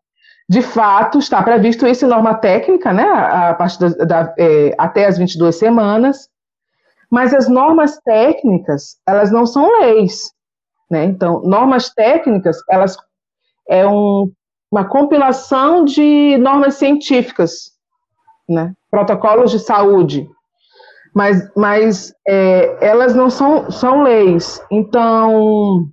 de 0.49 0.62
fato, 0.62 1.19
está 1.19 1.43
previsto 1.43 1.87
isso 1.87 2.05
em 2.05 2.09
norma 2.09 2.35
técnica, 2.35 2.93
né, 2.93 3.05
a 3.05 3.55
partir 3.55 3.79
da, 3.79 4.05
da 4.05 4.35
é, 4.38 4.75
até 4.79 5.07
as 5.07 5.17
22 5.17 5.57
semanas, 5.57 6.29
mas 7.11 7.33
as 7.33 7.49
normas 7.49 7.99
técnicas, 8.01 8.97
elas 9.07 9.31
não 9.31 9.47
são 9.47 9.81
leis. 9.81 10.33
Né? 10.90 11.05
Então, 11.05 11.40
normas 11.43 11.90
técnicas, 11.90 12.59
elas, 12.69 12.97
é 13.69 13.87
um, 13.87 14.31
uma 14.71 14.85
compilação 14.85 15.85
de 15.85 16.37
normas 16.38 16.75
científicas, 16.75 17.73
né? 18.49 18.75
protocolos 18.90 19.51
de 19.51 19.59
saúde, 19.59 20.29
mas, 21.14 21.48
mas 21.55 22.12
é, 22.27 22.87
elas 22.87 23.14
não 23.14 23.31
são, 23.31 23.70
são 23.70 24.03
leis. 24.03 24.61
Então, 24.70 25.87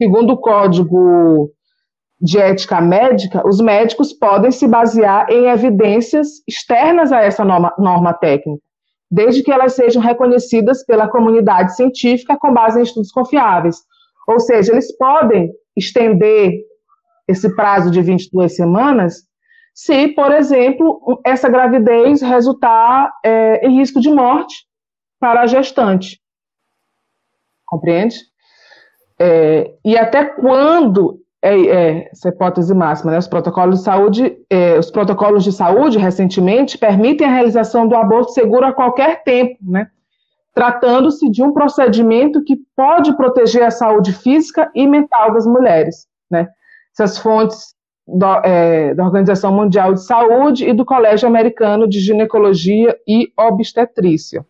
segundo 0.00 0.34
o 0.34 0.38
Código 0.38 1.50
de 2.20 2.38
Ética 2.38 2.78
Médica, 2.82 3.46
os 3.48 3.58
médicos 3.58 4.12
podem 4.12 4.50
se 4.50 4.68
basear 4.68 5.30
em 5.30 5.48
evidências 5.48 6.28
externas 6.46 7.10
a 7.10 7.22
essa 7.22 7.42
norma, 7.42 7.72
norma 7.78 8.12
técnica, 8.12 8.62
desde 9.10 9.42
que 9.42 9.50
elas 9.50 9.72
sejam 9.72 10.02
reconhecidas 10.02 10.84
pela 10.84 11.08
comunidade 11.08 11.74
científica 11.74 12.36
com 12.38 12.52
base 12.52 12.78
em 12.78 12.82
estudos 12.82 13.10
confiáveis. 13.10 13.78
Ou 14.28 14.38
seja, 14.38 14.72
eles 14.72 14.94
podem 14.98 15.50
estender 15.74 16.52
esse 17.26 17.54
prazo 17.56 17.90
de 17.90 18.02
22 18.02 18.54
semanas 18.54 19.29
se, 19.74 20.08
por 20.08 20.32
exemplo, 20.32 21.20
essa 21.24 21.48
gravidez 21.48 22.20
resultar 22.22 23.12
é, 23.24 23.66
em 23.66 23.76
risco 23.76 24.00
de 24.00 24.10
morte 24.10 24.66
para 25.18 25.42
a 25.42 25.46
gestante. 25.46 26.20
Compreende? 27.66 28.16
É, 29.18 29.74
e 29.84 29.96
até 29.96 30.24
quando 30.24 31.20
é, 31.42 31.58
é, 31.58 32.10
essa 32.10 32.28
hipótese 32.28 32.74
máxima, 32.74 33.12
né? 33.12 33.18
Os 33.18 33.28
protocolos 33.28 33.78
de 33.78 33.84
saúde, 33.84 34.36
é, 34.50 34.78
os 34.78 34.90
protocolos 34.90 35.44
de 35.44 35.52
saúde 35.52 35.98
recentemente 35.98 36.76
permitem 36.76 37.26
a 37.26 37.30
realização 37.30 37.88
do 37.88 37.96
aborto 37.96 38.32
seguro 38.32 38.66
a 38.66 38.72
qualquer 38.72 39.22
tempo, 39.22 39.56
né? 39.62 39.88
Tratando-se 40.54 41.30
de 41.30 41.42
um 41.42 41.52
procedimento 41.52 42.42
que 42.44 42.56
pode 42.76 43.16
proteger 43.16 43.62
a 43.62 43.70
saúde 43.70 44.12
física 44.12 44.70
e 44.74 44.86
mental 44.86 45.32
das 45.32 45.46
mulheres, 45.46 46.06
né? 46.30 46.48
Essas 46.92 47.16
fontes 47.18 47.74
do, 48.18 48.26
é, 48.44 48.94
da 48.94 49.04
Organização 49.04 49.52
Mundial 49.52 49.94
de 49.94 50.04
Saúde 50.04 50.68
e 50.68 50.72
do 50.72 50.84
Colégio 50.84 51.28
Americano 51.28 51.88
de 51.88 52.00
Ginecologia 52.00 52.96
e 53.06 53.32
Obstetrícia. 53.36 54.44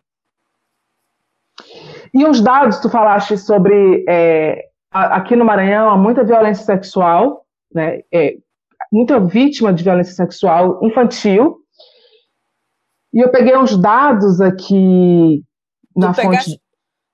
E 2.13 2.25
os 2.25 2.41
dados, 2.41 2.79
tu 2.79 2.89
falaste 2.89 3.37
sobre 3.37 4.03
é, 4.07 4.65
aqui 4.91 5.35
no 5.35 5.45
Maranhão 5.45 5.89
há 5.89 5.97
muita 5.97 6.23
violência 6.23 6.65
sexual, 6.65 7.45
né? 7.73 8.01
É, 8.13 8.37
muita 8.91 9.19
vítima 9.19 9.73
de 9.73 9.83
violência 9.83 10.13
sexual 10.13 10.79
infantil. 10.83 11.59
E 13.13 13.19
eu 13.19 13.29
peguei 13.29 13.57
uns 13.57 13.77
dados 13.77 14.41
aqui 14.41 15.43
na 15.95 16.13
tu 16.13 16.21
fonte. 16.21 16.60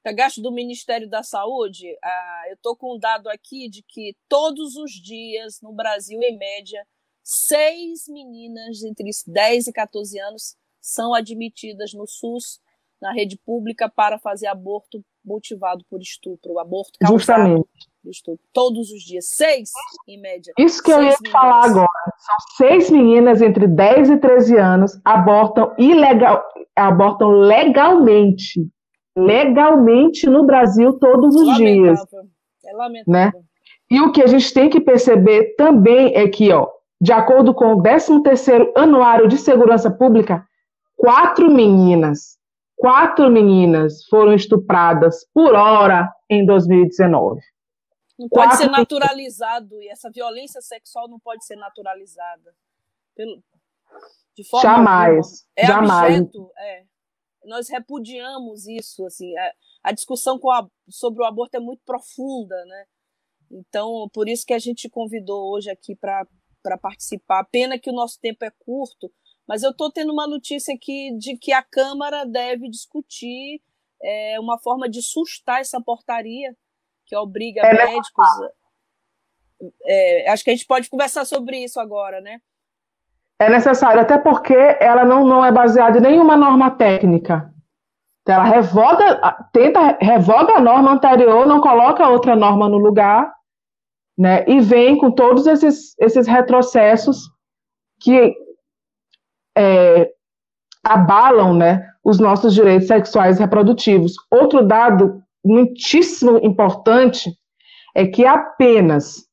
Pegaste 0.07 0.41
do 0.41 0.53
Ministério 0.53 1.09
da 1.09 1.21
Saúde? 1.21 1.85
Ah, 2.01 2.43
eu 2.47 2.53
estou 2.53 2.77
com 2.77 2.95
um 2.95 2.97
dado 2.97 3.27
aqui 3.27 3.69
de 3.69 3.83
que 3.85 4.15
todos 4.29 4.77
os 4.77 4.89
dias 4.89 5.59
no 5.61 5.73
Brasil, 5.73 6.17
em 6.23 6.37
média, 6.37 6.81
seis 7.21 8.07
meninas 8.07 8.83
entre 8.83 9.09
10 9.27 9.67
e 9.67 9.73
14 9.73 10.17
anos 10.17 10.55
são 10.79 11.13
admitidas 11.13 11.91
no 11.93 12.07
SUS, 12.07 12.61
na 13.01 13.11
rede 13.11 13.37
pública, 13.45 13.91
para 13.93 14.17
fazer 14.17 14.47
aborto 14.47 15.03
motivado 15.25 15.83
por 15.89 15.99
estupro, 15.99 16.57
aborto 16.57 16.97
Justamente. 17.05 17.67
por 18.01 18.09
estupro. 18.09 18.45
Todos 18.53 18.89
os 18.91 19.01
dias. 19.03 19.25
Seis, 19.27 19.71
em 20.07 20.21
média. 20.21 20.53
Isso 20.57 20.81
que 20.81 20.89
eu 20.89 21.03
ia 21.03 21.17
meninas. 21.19 21.31
falar 21.33 21.65
agora. 21.65 22.13
São 22.17 22.35
seis 22.55 22.89
meninas 22.89 23.41
entre 23.41 23.67
10 23.67 24.11
e 24.11 24.17
13 24.17 24.55
anos 24.55 25.01
abortam 25.03 25.75
ilegal, 25.77 26.41
abortam 26.77 27.27
legalmente 27.27 28.71
legalmente 29.17 30.29
no 30.29 30.45
Brasil 30.45 30.93
todos 30.93 31.35
os 31.35 31.47
lamentável. 31.47 31.83
dias. 31.83 31.99
É 32.65 32.73
lamentável. 32.73 33.11
Né? 33.11 33.31
E 33.89 33.99
o 34.01 34.11
que 34.11 34.21
a 34.21 34.27
gente 34.27 34.53
tem 34.53 34.69
que 34.69 34.79
perceber 34.79 35.55
também 35.55 36.15
é 36.15 36.27
que, 36.27 36.51
ó, 36.51 36.69
de 37.01 37.11
acordo 37.11 37.53
com 37.53 37.73
o 37.73 37.81
13º 37.81 38.73
Anuário 38.75 39.27
de 39.27 39.37
Segurança 39.37 39.89
Pública, 39.89 40.45
quatro 40.95 41.49
meninas, 41.49 42.37
quatro 42.75 43.31
meninas 43.31 44.05
foram 44.07 44.33
estupradas 44.33 45.25
por 45.33 45.55
hora 45.55 46.11
em 46.29 46.45
2019. 46.45 47.41
Não 48.19 48.29
pode 48.29 48.49
quatro 48.49 48.57
ser 48.57 48.69
naturalizado, 48.69 49.81
e 49.81 49.89
essa 49.89 50.11
violência 50.11 50.61
sexual 50.61 51.07
não 51.07 51.19
pode 51.19 51.45
ser 51.45 51.55
naturalizada. 51.55 52.53
Pelo, 53.15 53.41
de 54.35 54.47
forma 54.47 54.69
jamais, 54.69 55.47
É 55.55 55.65
jamais. 55.65 56.15
Abjeto, 56.15 56.51
é 56.57 56.83
nós 57.47 57.69
repudiamos 57.69 58.67
isso, 58.67 59.05
assim, 59.05 59.35
a, 59.37 59.53
a 59.83 59.91
discussão 59.91 60.39
a, 60.49 60.67
sobre 60.89 61.21
o 61.21 61.25
aborto 61.25 61.57
é 61.57 61.59
muito 61.59 61.81
profunda, 61.85 62.55
né? 62.65 62.85
Então, 63.51 64.09
por 64.13 64.27
isso 64.27 64.45
que 64.45 64.53
a 64.53 64.59
gente 64.59 64.89
convidou 64.89 65.51
hoje 65.51 65.69
aqui 65.69 65.95
para 65.95 66.27
participar. 66.81 67.45
Pena 67.45 67.79
que 67.79 67.89
o 67.89 67.93
nosso 67.93 68.19
tempo 68.19 68.43
é 68.43 68.51
curto, 68.59 69.11
mas 69.47 69.63
eu 69.63 69.71
estou 69.71 69.91
tendo 69.91 70.11
uma 70.11 70.27
notícia 70.27 70.75
aqui 70.75 71.15
de 71.17 71.37
que 71.37 71.53
a 71.53 71.63
Câmara 71.63 72.25
deve 72.25 72.69
discutir 72.69 73.61
é, 74.01 74.39
uma 74.39 74.59
forma 74.59 74.89
de 74.89 75.01
sustar 75.01 75.61
essa 75.61 75.81
portaria 75.81 76.55
que 77.05 77.15
obriga 77.15 77.61
é 77.61 77.73
médicos. 77.73 78.27
É, 79.85 80.29
acho 80.29 80.43
que 80.43 80.51
a 80.51 80.53
gente 80.53 80.67
pode 80.67 80.89
conversar 80.89 81.25
sobre 81.25 81.63
isso 81.63 81.79
agora, 81.79 82.19
né? 82.21 82.41
É 83.39 83.49
necessário, 83.49 84.01
até 84.01 84.17
porque 84.17 84.55
ela 84.79 85.05
não, 85.05 85.25
não 85.25 85.45
é 85.45 85.51
baseada 85.51 85.97
em 85.97 86.01
nenhuma 86.01 86.35
norma 86.35 86.71
técnica. 86.71 87.53
Então, 88.21 88.35
ela 88.35 88.43
revoga, 88.43 89.37
tenta, 89.53 89.97
revoga 90.01 90.55
a 90.55 90.61
norma 90.61 90.91
anterior, 90.91 91.45
não 91.45 91.61
coloca 91.61 92.09
outra 92.09 92.35
norma 92.35 92.67
no 92.67 92.77
lugar, 92.77 93.31
né, 94.17 94.43
e 94.47 94.59
vem 94.59 94.97
com 94.97 95.11
todos 95.11 95.45
esses, 95.45 95.95
esses 95.99 96.27
retrocessos 96.27 97.29
que 98.01 98.35
é, 99.55 100.11
abalam 100.83 101.53
né, 101.53 101.87
os 102.03 102.19
nossos 102.19 102.53
direitos 102.53 102.87
sexuais 102.87 103.37
e 103.37 103.41
reprodutivos. 103.41 104.13
Outro 104.31 104.65
dado 104.65 105.21
muitíssimo 105.45 106.39
importante 106.43 107.31
é 107.95 108.07
que 108.07 108.25
apenas 108.25 109.26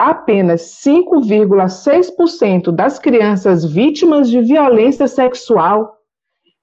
apenas 0.00 0.80
5,6% 0.82 2.72
das 2.72 2.98
crianças 2.98 3.66
vítimas 3.66 4.30
de 4.30 4.40
violência 4.40 5.06
sexual 5.06 5.94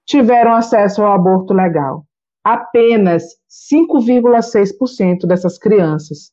tiveram 0.04 0.54
acesso 0.54 1.04
ao 1.04 1.12
aborto 1.12 1.54
legal. 1.54 2.04
Apenas 2.42 3.22
5,6% 3.72 5.24
dessas 5.24 5.56
crianças. 5.56 6.32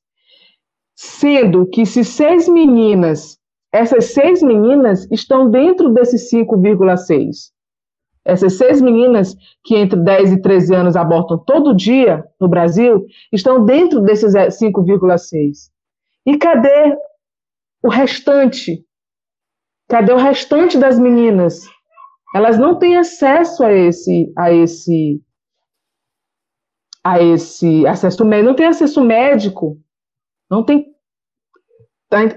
Sendo 0.95 1.67
que 1.67 1.85
se 1.85 2.03
seis 2.03 2.49
meninas, 2.49 3.37
essas 3.71 4.05
seis 4.05 4.41
meninas 4.41 5.07
estão 5.11 5.47
dentro 5.51 5.93
desses 5.93 6.27
5,6%. 6.31 7.53
Essas 8.25 8.53
seis 8.53 8.81
meninas 8.81 9.35
que 9.63 9.75
entre 9.75 9.99
10 9.99 10.31
e 10.31 10.41
13 10.41 10.73
anos 10.73 10.95
abortam 10.95 11.37
todo 11.37 11.75
dia 11.75 12.25
no 12.41 12.47
Brasil 12.47 13.05
estão 13.31 13.63
dentro 13.63 14.01
desses 14.01 14.33
5,6%. 14.33 15.74
E 16.25 16.37
cadê 16.37 16.97
o 17.83 17.89
restante? 17.89 18.83
Cadê 19.87 20.11
o 20.11 20.17
restante 20.17 20.77
das 20.77 20.97
meninas? 20.97 21.61
Elas 22.35 22.57
não 22.57 22.77
têm 22.77 22.97
acesso 22.97 23.63
a 23.63 23.71
esse 23.71 24.33
a 24.37 24.51
esse 24.51 25.21
a 27.03 27.21
esse 27.21 27.85
acesso 27.85 28.25
médico, 28.25 28.47
não 28.49 28.55
tem 28.55 28.65
acesso 28.65 28.99
médico, 29.03 29.77
não 30.49 30.65
tem 30.65 30.95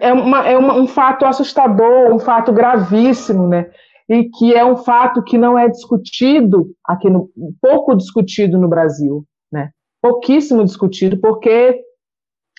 é, 0.01 0.13
uma, 0.13 0.47
é 0.47 0.59
uma, 0.59 0.75
um 0.75 0.87
fato 0.87 1.25
assustador, 1.25 2.13
um 2.13 2.19
fato 2.19 2.53
gravíssimo, 2.53 3.47
né? 3.47 3.71
E 4.09 4.29
que 4.31 4.55
é 4.55 4.65
um 4.65 4.77
fato 4.77 5.23
que 5.23 5.39
não 5.39 5.59
é 5.59 5.69
discutido 5.69 6.71
aqui 6.85 7.09
no 7.11 7.31
pouco 7.61 7.95
discutido 7.95 8.59
no 8.59 8.69
Brasil, 8.69 9.25
né? 9.53 9.71
Pouquíssimo 10.03 10.65
discutido, 10.65 11.19
porque 11.19 11.83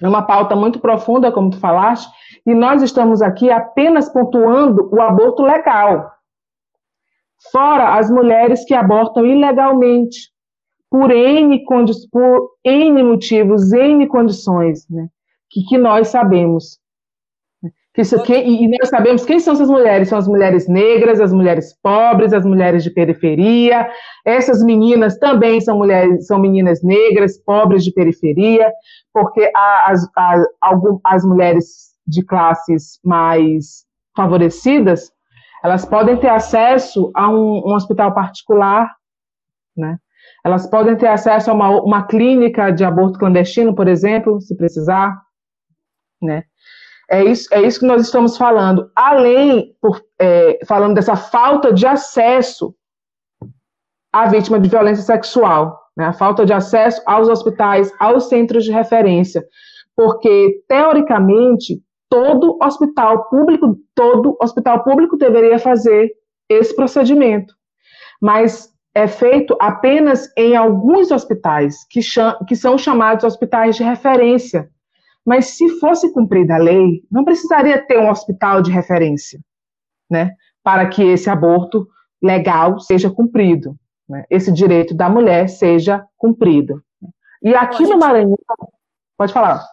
é 0.02 0.08
uma 0.08 0.22
pauta 0.22 0.56
muito 0.56 0.80
profunda, 0.80 1.32
como 1.32 1.50
tu 1.50 1.60
falaste, 1.60 2.10
e 2.46 2.54
nós 2.54 2.82
estamos 2.82 3.22
aqui 3.22 3.52
apenas 3.52 4.10
pontuando 4.10 4.90
o 4.94 5.02
aborto 5.02 5.44
legal. 5.44 6.12
Fora 7.52 7.98
as 7.98 8.10
mulheres 8.10 8.66
que 8.66 8.74
abortam 8.74 9.26
ilegalmente, 9.26 10.32
por 10.90 11.12
N, 11.12 11.64
por 12.12 12.50
N 12.64 13.04
motivos, 13.04 13.72
N 13.72 14.08
condições, 14.08 14.88
né? 14.90 15.08
que, 15.50 15.64
que 15.64 15.78
nós 15.78 16.10
sabemos. 16.10 16.80
Isso, 18.00 18.24
que, 18.24 18.34
e 18.34 18.66
nós 18.80 18.90
sabemos 18.90 19.26
quem 19.26 19.42
são 19.42 19.54
essas 19.54 19.70
mulheres. 19.70 20.08
São 20.08 20.18
as 20.18 20.28
mulheres 20.28 20.70
negras, 20.70 21.20
as 21.20 21.34
mulheres 21.34 21.74
pobres, 21.84 22.32
as 22.32 22.46
mulheres 22.46 22.82
de 22.82 22.92
periferia. 22.92 23.90
Essas 24.26 24.64
meninas 24.64 25.18
também 25.18 25.60
são 25.60 25.78
mulheres, 25.78 26.26
são 26.26 26.40
meninas 26.40 26.82
negras, 26.82 27.38
pobres 27.38 27.84
de 27.84 27.92
periferia, 27.92 28.72
porque 29.14 29.52
as, 29.54 30.08
as, 30.16 30.46
as 31.04 31.26
mulheres 31.26 31.90
de 32.08 32.24
classes 32.24 33.02
mais 33.04 33.86
favorecidas, 34.16 35.12
elas 35.62 35.84
podem 35.84 36.16
ter 36.16 36.30
acesso 36.30 37.12
a 37.14 37.30
um, 37.30 37.62
um 37.66 37.74
hospital 37.74 38.14
particular, 38.14 38.90
né? 39.76 39.98
Elas 40.46 40.68
podem 40.68 40.96
ter 40.96 41.08
acesso 41.08 41.52
a 41.52 41.54
uma, 41.54 41.70
uma 41.82 42.08
clínica 42.08 42.72
de 42.72 42.86
aborto 42.86 43.20
clandestino, 43.20 43.76
por 43.76 43.90
exemplo, 43.90 44.40
se 44.40 44.56
precisar, 44.56 45.22
né? 46.22 46.44
É 47.10 47.24
isso, 47.24 47.48
é 47.52 47.62
isso 47.62 47.80
que 47.80 47.88
nós 47.88 48.02
estamos 48.02 48.38
falando. 48.38 48.92
Além, 48.96 49.76
por, 49.82 50.02
é, 50.20 50.60
falando 50.66 50.94
dessa 50.94 51.16
falta 51.16 51.74
de 51.74 51.88
acesso 51.88 52.76
à 54.14 54.28
vítima 54.28 54.60
de 54.60 54.70
violência 54.70 55.04
sexual, 55.04 55.80
né? 55.98 56.06
a 56.06 56.14
falta 56.14 56.46
de 56.46 56.54
acesso 56.54 57.02
aos 57.06 57.28
hospitais, 57.28 57.92
aos 58.00 58.30
centros 58.30 58.64
de 58.64 58.72
referência, 58.72 59.44
porque 59.96 60.64
teoricamente 60.68 61.82
todo 62.10 62.58
hospital 62.62 63.28
público, 63.30 63.78
todo 63.96 64.38
hospital 64.42 64.84
público 64.84 65.18
deveria 65.18 65.60
fazer 65.60 66.12
esse 66.48 66.76
procedimento, 66.76 67.54
mas 68.22 68.70
é 68.96 69.08
feito 69.08 69.56
apenas 69.60 70.32
em 70.36 70.56
alguns 70.56 71.12
hospitais 71.12 71.86
que, 71.90 72.00
que 72.48 72.56
são 72.56 72.78
chamados 72.78 73.24
hospitais 73.24 73.76
de 73.76 73.84
referência, 73.84 74.70
mas 75.30 75.46
se 75.52 75.70
fosse 75.80 76.12
cumprida 76.12 76.56
a 76.56 76.58
lei, 76.58 77.04
não 77.12 77.24
precisaria 77.24 77.80
ter 77.86 78.00
um 78.00 78.10
hospital 78.10 78.64
de 78.64 78.72
referência, 78.72 79.40
né, 80.10 80.36
para 80.64 80.90
que 80.90 81.04
esse 81.04 81.30
aborto 81.30 81.88
legal 82.20 82.80
seja 82.80 83.12
cumprido, 83.12 83.78
né, 84.10 84.26
esse 84.28 84.52
direito 84.52 84.96
da 84.96 85.08
mulher 85.08 85.48
seja 85.48 86.04
cumprido. 86.18 86.84
E 87.44 87.54
aqui 87.54 87.84
no 87.84 88.00
Maranhão, 88.00 88.36
pode 89.16 89.32
falar. 89.32 89.64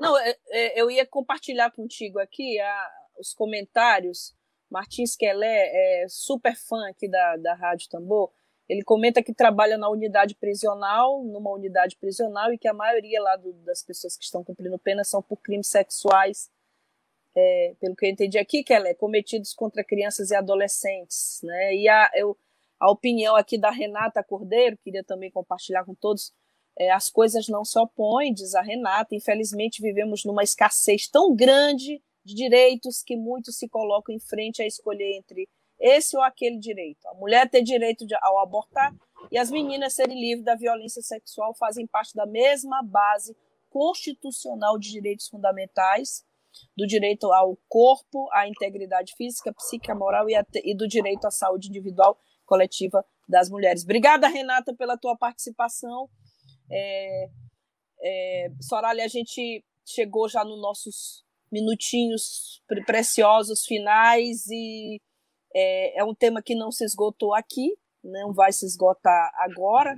Não, 0.00 0.18
é, 0.18 0.34
é, 0.50 0.80
eu 0.80 0.90
ia 0.90 1.06
compartilhar 1.06 1.70
contigo 1.70 2.18
aqui 2.18 2.58
a, 2.58 2.90
os 3.20 3.32
comentários. 3.32 4.34
Martins 4.68 5.14
Kelé 5.14 6.02
é 6.02 6.06
super 6.08 6.56
fã 6.56 6.88
aqui 6.90 7.08
da, 7.08 7.36
da 7.36 7.54
Rádio 7.54 7.88
Tambor. 7.88 8.32
Ele 8.68 8.82
comenta 8.82 9.22
que 9.22 9.32
trabalha 9.32 9.78
na 9.78 9.88
unidade 9.88 10.34
prisional, 10.34 11.24
numa 11.24 11.50
unidade 11.50 11.96
prisional, 11.96 12.52
e 12.52 12.58
que 12.58 12.68
a 12.68 12.74
maioria 12.74 13.20
lá 13.22 13.36
do, 13.36 13.52
das 13.64 13.82
pessoas 13.82 14.16
que 14.16 14.24
estão 14.24 14.44
cumprindo 14.44 14.78
pena 14.78 15.02
são 15.04 15.22
por 15.22 15.38
crimes 15.38 15.68
sexuais, 15.68 16.50
é, 17.34 17.74
pelo 17.80 17.96
que 17.96 18.04
eu 18.04 18.10
entendi 18.10 18.38
aqui, 18.38 18.62
que 18.62 18.74
ela 18.74 18.88
é 18.88 18.94
cometidos 18.94 19.54
contra 19.54 19.82
crianças 19.82 20.30
e 20.30 20.34
adolescentes. 20.34 21.40
Né? 21.42 21.76
E 21.76 21.88
a, 21.88 22.10
eu, 22.14 22.36
a 22.78 22.90
opinião 22.90 23.36
aqui 23.36 23.56
da 23.56 23.70
Renata 23.70 24.22
Cordeiro, 24.22 24.76
queria 24.84 25.02
também 25.02 25.30
compartilhar 25.30 25.84
com 25.84 25.94
todos, 25.94 26.32
é, 26.78 26.90
as 26.90 27.08
coisas 27.08 27.48
não 27.48 27.64
se 27.64 27.78
opõem, 27.78 28.34
diz 28.34 28.54
a 28.54 28.60
Renata. 28.60 29.14
Infelizmente, 29.14 29.80
vivemos 29.80 30.24
numa 30.24 30.42
escassez 30.42 31.08
tão 31.08 31.34
grande 31.34 32.02
de 32.22 32.34
direitos 32.34 33.02
que 33.02 33.16
muitos 33.16 33.56
se 33.56 33.66
colocam 33.66 34.14
em 34.14 34.20
frente 34.20 34.60
a 34.60 34.66
escolher 34.66 35.16
entre 35.16 35.48
esse 35.80 36.16
ou 36.16 36.22
aquele 36.22 36.58
direito. 36.58 37.06
A 37.08 37.14
mulher 37.14 37.48
ter 37.48 37.62
direito 37.62 38.06
de, 38.06 38.14
ao 38.20 38.40
abortar 38.40 38.94
e 39.30 39.38
as 39.38 39.50
meninas 39.50 39.94
serem 39.94 40.18
livres 40.18 40.44
da 40.44 40.54
violência 40.54 41.02
sexual 41.02 41.54
fazem 41.54 41.86
parte 41.86 42.14
da 42.14 42.26
mesma 42.26 42.82
base 42.82 43.36
constitucional 43.70 44.78
de 44.78 44.90
direitos 44.90 45.28
fundamentais, 45.28 46.24
do 46.76 46.86
direito 46.86 47.30
ao 47.32 47.56
corpo, 47.68 48.28
à 48.32 48.48
integridade 48.48 49.14
física, 49.16 49.52
psíquica, 49.52 49.94
moral 49.94 50.28
e, 50.28 50.34
a, 50.34 50.44
e 50.64 50.74
do 50.74 50.88
direito 50.88 51.26
à 51.26 51.30
saúde 51.30 51.68
individual 51.68 52.18
coletiva 52.46 53.04
das 53.28 53.50
mulheres. 53.50 53.84
Obrigada, 53.84 54.26
Renata, 54.26 54.74
pela 54.74 54.96
tua 54.96 55.16
participação. 55.16 56.08
É, 56.70 57.28
é, 58.02 58.50
a 59.04 59.08
gente 59.08 59.64
chegou 59.84 60.28
já 60.28 60.44
nos 60.44 60.60
nossos 60.60 61.24
minutinhos 61.52 62.62
preciosos 62.86 63.64
finais 63.64 64.46
e 64.48 65.00
é, 65.54 66.00
é 66.00 66.04
um 66.04 66.14
tema 66.14 66.42
que 66.42 66.54
não 66.54 66.70
se 66.70 66.84
esgotou 66.84 67.34
aqui, 67.34 67.72
não 68.02 68.32
vai 68.32 68.52
se 68.52 68.66
esgotar 68.66 69.30
agora. 69.36 69.94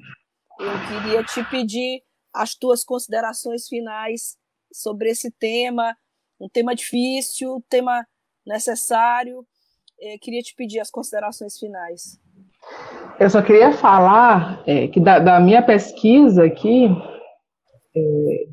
Eu 0.58 0.72
queria 0.88 1.24
te 1.24 1.42
pedir 1.50 2.02
as 2.32 2.54
tuas 2.54 2.84
considerações 2.84 3.66
finais 3.68 4.36
sobre 4.72 5.10
esse 5.10 5.30
tema, 5.30 5.96
um 6.40 6.48
tema 6.48 6.74
difícil, 6.74 7.56
um 7.56 7.62
tema 7.68 8.06
necessário. 8.46 9.44
É, 10.00 10.16
queria 10.18 10.40
te 10.40 10.54
pedir 10.54 10.80
as 10.80 10.90
considerações 10.90 11.58
finais. 11.58 12.18
Eu 13.18 13.28
só 13.28 13.42
queria 13.42 13.72
falar 13.72 14.62
é, 14.66 14.88
que 14.88 15.00
da, 15.00 15.18
da, 15.18 15.40
minha 15.40 15.62
pesquisa 15.62 16.44
aqui, 16.44 16.86
é, 17.96 18.46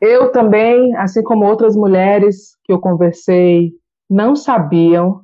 eu 0.00 0.32
também, 0.32 0.96
assim 0.96 1.22
como 1.22 1.44
outras 1.44 1.76
mulheres 1.76 2.56
que 2.64 2.72
eu 2.72 2.80
conversei, 2.80 3.72
não 4.08 4.34
sabiam 4.34 5.23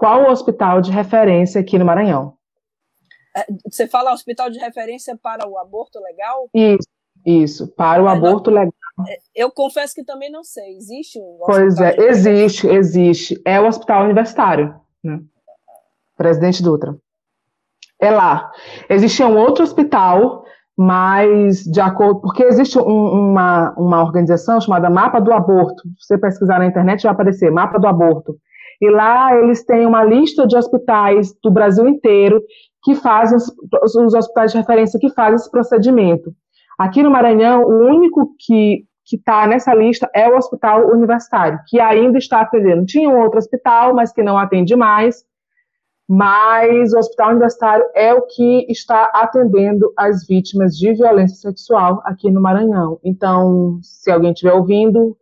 qual 0.00 0.22
o 0.22 0.30
hospital 0.30 0.80
de 0.80 0.90
referência 0.90 1.60
aqui 1.60 1.78
no 1.78 1.84
Maranhão. 1.84 2.32
É, 3.36 3.44
você 3.70 3.86
fala 3.86 4.14
hospital 4.14 4.48
de 4.48 4.58
referência 4.58 5.14
para 5.14 5.46
o 5.46 5.58
aborto 5.58 6.00
legal? 6.00 6.48
Isso, 6.54 6.88
isso 7.24 7.68
para 7.68 8.02
o 8.02 8.08
é, 8.08 8.12
aborto 8.12 8.50
não, 8.50 8.60
legal. 8.60 8.72
É, 9.06 9.18
eu 9.34 9.50
confesso 9.50 9.94
que 9.94 10.02
também 10.02 10.32
não 10.32 10.42
sei. 10.42 10.74
Existe 10.74 11.18
um 11.20 11.40
Pois 11.44 11.78
é, 11.78 11.94
existe, 11.98 12.66
existe. 12.66 13.40
É 13.44 13.60
o 13.60 13.66
hospital 13.66 14.04
universitário, 14.04 14.74
né? 15.04 15.20
Presidente 16.16 16.62
Dutra. 16.62 16.96
É 18.00 18.10
lá. 18.10 18.50
Existe 18.88 19.22
um 19.22 19.36
outro 19.36 19.62
hospital, 19.62 20.44
mas 20.76 21.62
de 21.64 21.80
acordo. 21.80 22.22
Porque 22.22 22.42
existe 22.42 22.78
um, 22.78 23.30
uma, 23.30 23.74
uma 23.76 24.02
organização 24.02 24.58
chamada 24.62 24.88
Mapa 24.88 25.20
do 25.20 25.30
Aborto. 25.30 25.82
Se 25.98 26.06
você 26.06 26.18
pesquisar 26.18 26.58
na 26.58 26.66
internet, 26.66 27.02
vai 27.02 27.12
aparecer 27.12 27.50
Mapa 27.50 27.78
do 27.78 27.86
Aborto 27.86 28.40
e 28.80 28.90
lá 28.90 29.36
eles 29.36 29.64
têm 29.64 29.86
uma 29.86 30.04
lista 30.04 30.46
de 30.46 30.56
hospitais 30.56 31.34
do 31.42 31.50
Brasil 31.50 31.86
inteiro 31.88 32.42
que 32.82 32.94
fazem, 32.94 33.36
os 33.82 34.14
hospitais 34.14 34.52
de 34.52 34.58
referência 34.58 34.98
que 34.98 35.10
fazem 35.10 35.36
esse 35.36 35.50
procedimento. 35.50 36.32
Aqui 36.78 37.02
no 37.02 37.10
Maranhão, 37.10 37.62
o 37.64 37.86
único 37.88 38.34
que 38.38 38.84
que 39.10 39.16
está 39.16 39.44
nessa 39.44 39.74
lista 39.74 40.08
é 40.14 40.28
o 40.28 40.36
hospital 40.36 40.88
universitário, 40.88 41.58
que 41.66 41.80
ainda 41.80 42.16
está 42.16 42.42
atendendo. 42.42 42.86
Tinha 42.86 43.08
um 43.08 43.20
outro 43.20 43.38
hospital, 43.38 43.92
mas 43.92 44.12
que 44.12 44.22
não 44.22 44.38
atende 44.38 44.76
mais, 44.76 45.24
mas 46.08 46.92
o 46.92 46.98
hospital 46.98 47.30
universitário 47.30 47.84
é 47.92 48.14
o 48.14 48.22
que 48.22 48.66
está 48.70 49.10
atendendo 49.12 49.92
as 49.96 50.24
vítimas 50.28 50.76
de 50.76 50.92
violência 50.92 51.36
sexual 51.36 52.00
aqui 52.04 52.30
no 52.30 52.40
Maranhão. 52.40 53.00
Então, 53.04 53.80
se 53.82 54.12
alguém 54.12 54.30
estiver 54.30 54.52
ouvindo, 54.52 55.16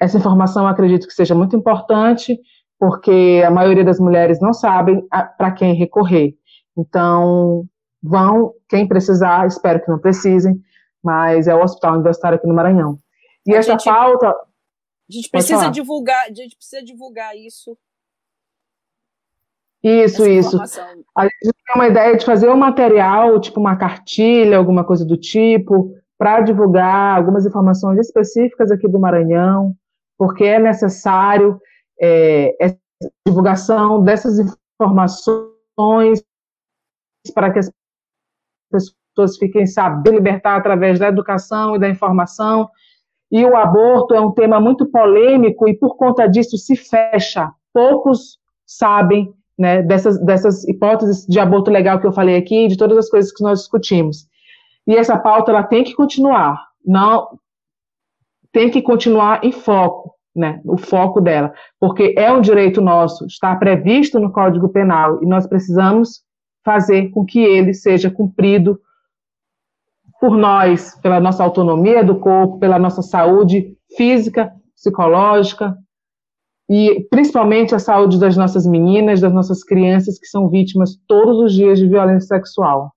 essa 0.00 0.18
informação 0.18 0.66
acredito 0.66 1.06
que 1.06 1.14
seja 1.14 1.34
muito 1.34 1.56
importante 1.56 2.40
porque 2.78 3.42
a 3.44 3.50
maioria 3.50 3.84
das 3.84 3.98
mulheres 3.98 4.40
não 4.40 4.52
sabem 4.52 5.06
para 5.36 5.50
quem 5.52 5.74
recorrer. 5.74 6.34
Então, 6.76 7.66
vão, 8.02 8.54
quem 8.68 8.86
precisar, 8.86 9.46
espero 9.46 9.82
que 9.82 9.90
não 9.90 9.98
precisem, 9.98 10.60
mas 11.02 11.48
é 11.48 11.54
o 11.54 11.62
Hospital 11.62 11.94
Universitário 11.94 12.38
aqui 12.38 12.46
no 12.46 12.54
Maranhão. 12.54 12.98
E 13.46 13.54
a 13.54 13.58
essa 13.58 13.72
gente, 13.72 13.84
pauta. 13.84 14.28
A 14.28 15.12
gente 15.12 15.28
precisa 15.30 15.70
divulgar, 15.70 16.26
a 16.26 16.34
gente 16.34 16.56
precisa 16.56 16.84
divulgar 16.84 17.36
isso. 17.36 17.76
Isso, 19.82 20.26
isso. 20.26 20.60
A 21.16 21.24
gente 21.24 21.40
tem 21.42 21.74
uma 21.74 21.86
ideia 21.86 22.16
de 22.16 22.24
fazer 22.24 22.48
um 22.48 22.56
material, 22.56 23.40
tipo 23.40 23.60
uma 23.60 23.76
cartilha, 23.76 24.58
alguma 24.58 24.84
coisa 24.84 25.04
do 25.04 25.16
tipo, 25.16 25.92
para 26.16 26.40
divulgar 26.40 27.16
algumas 27.16 27.46
informações 27.46 27.98
específicas 27.98 28.70
aqui 28.70 28.88
do 28.88 28.98
Maranhão, 28.98 29.74
porque 30.16 30.44
é 30.44 30.58
necessário 30.58 31.60
é, 32.00 32.76
divulgação 33.26 34.02
dessas 34.02 34.38
informações 34.80 36.22
para 37.34 37.52
que 37.52 37.58
as 37.58 37.70
pessoas 38.70 39.36
fiquem 39.38 39.66
sabendo 39.66 40.16
libertar 40.16 40.56
através 40.56 40.98
da 40.98 41.08
educação 41.08 41.76
e 41.76 41.78
da 41.78 41.88
informação. 41.88 42.68
E 43.30 43.44
o 43.44 43.56
aborto 43.56 44.14
é 44.14 44.20
um 44.20 44.32
tema 44.32 44.60
muito 44.60 44.86
polêmico 44.86 45.68
e 45.68 45.74
por 45.76 45.96
conta 45.96 46.26
disso 46.26 46.56
se 46.56 46.76
fecha. 46.76 47.52
Poucos 47.72 48.38
sabem 48.66 49.32
né, 49.58 49.82
dessas, 49.82 50.18
dessas 50.24 50.66
hipóteses 50.66 51.26
de 51.26 51.38
aborto 51.38 51.70
legal 51.70 52.00
que 52.00 52.06
eu 52.06 52.12
falei 52.12 52.36
aqui, 52.36 52.68
de 52.68 52.76
todas 52.76 52.96
as 52.96 53.10
coisas 53.10 53.32
que 53.32 53.42
nós 53.42 53.60
discutimos. 53.60 54.26
E 54.86 54.96
essa 54.96 55.18
pauta 55.18 55.50
ela 55.50 55.62
tem 55.62 55.84
que 55.84 55.94
continuar, 55.94 56.66
não 56.84 57.38
tem 58.50 58.70
que 58.70 58.80
continuar 58.80 59.44
em 59.44 59.52
foco 59.52 60.17
né, 60.38 60.60
o 60.64 60.78
foco 60.78 61.20
dela, 61.20 61.52
porque 61.80 62.14
é 62.16 62.32
um 62.32 62.40
direito 62.40 62.80
nosso, 62.80 63.26
está 63.26 63.56
previsto 63.56 64.20
no 64.20 64.32
Código 64.32 64.68
Penal 64.68 65.20
e 65.20 65.26
nós 65.26 65.46
precisamos 65.48 66.22
fazer 66.64 67.10
com 67.10 67.24
que 67.24 67.40
ele 67.40 67.74
seja 67.74 68.08
cumprido 68.08 68.80
por 70.20 70.36
nós, 70.36 70.94
pela 71.00 71.18
nossa 71.18 71.42
autonomia 71.42 72.04
do 72.04 72.20
corpo, 72.20 72.58
pela 72.58 72.78
nossa 72.78 73.02
saúde 73.02 73.76
física, 73.96 74.52
psicológica 74.74 75.76
e 76.70 77.04
principalmente 77.10 77.74
a 77.74 77.78
saúde 77.78 78.20
das 78.20 78.36
nossas 78.36 78.64
meninas, 78.66 79.20
das 79.20 79.32
nossas 79.32 79.64
crianças 79.64 80.18
que 80.18 80.26
são 80.26 80.48
vítimas 80.48 80.96
todos 81.08 81.38
os 81.38 81.52
dias 81.52 81.78
de 81.78 81.88
violência 81.88 82.28
sexual. 82.28 82.92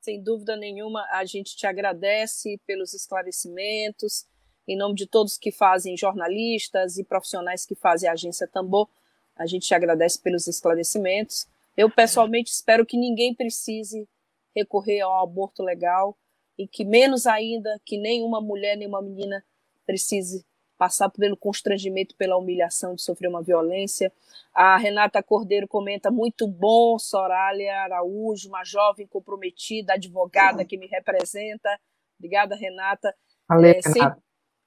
Sem 0.00 0.22
dúvida 0.22 0.56
nenhuma, 0.56 1.04
a 1.12 1.24
gente 1.24 1.56
te 1.56 1.66
agradece 1.66 2.60
pelos 2.66 2.92
esclarecimentos 2.92 4.26
em 4.66 4.76
nome 4.76 4.94
de 4.94 5.06
todos 5.06 5.36
que 5.36 5.50
fazem 5.50 5.96
jornalistas 5.96 6.98
e 6.98 7.04
profissionais 7.04 7.66
que 7.66 7.74
fazem 7.74 8.08
a 8.08 8.12
agência 8.12 8.46
Tambor, 8.46 8.88
a 9.36 9.46
gente 9.46 9.66
te 9.66 9.74
agradece 9.74 10.20
pelos 10.20 10.46
esclarecimentos. 10.46 11.46
Eu 11.76 11.90
pessoalmente 11.90 12.50
espero 12.50 12.86
que 12.86 12.96
ninguém 12.96 13.34
precise 13.34 14.08
recorrer 14.54 15.00
ao 15.00 15.22
aborto 15.22 15.62
legal 15.62 16.16
e 16.58 16.68
que 16.68 16.84
menos 16.84 17.26
ainda 17.26 17.80
que 17.84 17.98
nenhuma 17.98 18.40
mulher, 18.40 18.76
nenhuma 18.76 19.02
menina 19.02 19.44
precise 19.86 20.44
passar 20.76 21.08
pelo 21.10 21.36
constrangimento, 21.36 22.16
pela 22.16 22.36
humilhação 22.36 22.94
de 22.94 23.02
sofrer 23.02 23.28
uma 23.28 23.42
violência. 23.42 24.12
A 24.52 24.76
Renata 24.76 25.22
Cordeiro 25.22 25.68
comenta 25.68 26.10
muito 26.10 26.46
bom, 26.46 26.98
Sorália 26.98 27.82
Araújo, 27.82 28.48
uma 28.48 28.64
jovem 28.64 29.06
comprometida, 29.06 29.94
advogada 29.94 30.64
que 30.64 30.76
me 30.76 30.88
representa. 30.88 31.78
Obrigada, 32.18 32.56
Renata. 32.56 33.14
Valeu, 33.48 33.70
é, 33.70 33.80
Renata. 33.80 34.22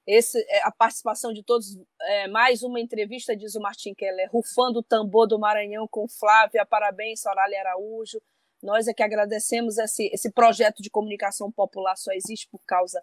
Esse, 0.06 0.38
é, 0.48 0.62
a 0.62 0.70
participação 0.70 1.32
de 1.32 1.42
todos, 1.42 1.76
é, 2.00 2.28
mais 2.28 2.62
uma 2.62 2.78
entrevista, 2.78 3.36
diz 3.36 3.56
o 3.56 3.60
Martim 3.60 3.92
Keller, 3.92 4.30
rufando 4.30 4.78
o 4.78 4.82
tambor 4.82 5.26
do 5.26 5.38
Maranhão 5.38 5.88
com 5.88 6.06
Flávia, 6.08 6.64
parabéns, 6.64 7.22
Sorália 7.22 7.60
Araújo. 7.60 8.20
Nós 8.62 8.86
é 8.86 8.94
que 8.94 9.02
agradecemos 9.02 9.78
esse, 9.78 10.08
esse 10.12 10.30
projeto 10.30 10.82
de 10.82 10.90
comunicação 10.90 11.50
popular, 11.50 11.96
só 11.96 12.12
existe 12.12 12.48
por 12.48 12.60
causa 12.64 13.02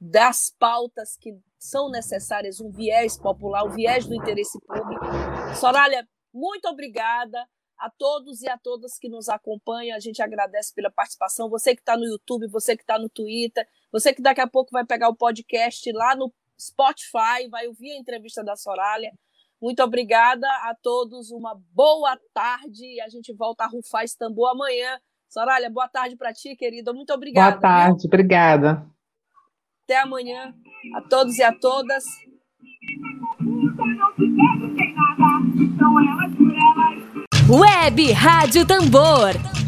das 0.00 0.54
pautas 0.58 1.16
que 1.16 1.36
são 1.58 1.90
necessárias, 1.90 2.60
um 2.60 2.70
viés 2.70 3.18
popular, 3.18 3.64
o 3.64 3.68
um 3.68 3.70
viés 3.70 4.06
do 4.06 4.14
interesse 4.14 4.58
público. 4.60 5.04
Sorália, 5.60 6.08
muito 6.32 6.68
obrigada 6.68 7.46
a 7.76 7.90
todos 7.90 8.42
e 8.42 8.48
a 8.48 8.56
todas 8.56 8.98
que 8.98 9.08
nos 9.08 9.28
acompanham. 9.28 9.96
A 9.96 10.00
gente 10.00 10.22
agradece 10.22 10.74
pela 10.74 10.90
participação. 10.90 11.48
Você 11.50 11.74
que 11.74 11.82
está 11.82 11.96
no 11.96 12.04
YouTube, 12.04 12.46
você 12.48 12.76
que 12.76 12.82
está 12.82 12.98
no 12.98 13.08
Twitter, 13.08 13.66
você 13.92 14.12
que 14.12 14.22
daqui 14.22 14.40
a 14.40 14.46
pouco 14.46 14.70
vai 14.72 14.84
pegar 14.84 15.08
o 15.08 15.16
podcast 15.16 15.90
lá 15.92 16.14
no 16.14 16.32
Spotify, 16.60 17.48
vai 17.50 17.66
ouvir 17.66 17.92
a 17.92 17.98
entrevista 17.98 18.44
da 18.44 18.56
Sorália. 18.56 19.12
Muito 19.60 19.82
obrigada 19.82 20.46
a 20.46 20.74
todos, 20.80 21.30
uma 21.30 21.58
boa 21.72 22.16
tarde. 22.32 23.00
A 23.00 23.08
gente 23.08 23.32
volta 23.34 23.64
a 23.64 23.66
rufar 23.66 24.04
Istambul 24.04 24.46
amanhã. 24.46 24.98
Sorália, 25.28 25.68
boa 25.68 25.88
tarde 25.88 26.16
para 26.16 26.32
ti, 26.32 26.54
querida. 26.56 26.92
Muito 26.92 27.12
obrigada. 27.12 27.50
Boa 27.50 27.60
tarde, 27.60 28.02
viu? 28.02 28.08
obrigada. 28.08 28.86
Até 29.84 30.00
amanhã 30.00 30.54
a 30.94 31.02
todos 31.02 31.36
e 31.38 31.42
a 31.42 31.52
todas. 31.52 32.04
Web 37.48 38.12
Rádio 38.12 38.66
Tambor. 38.66 39.67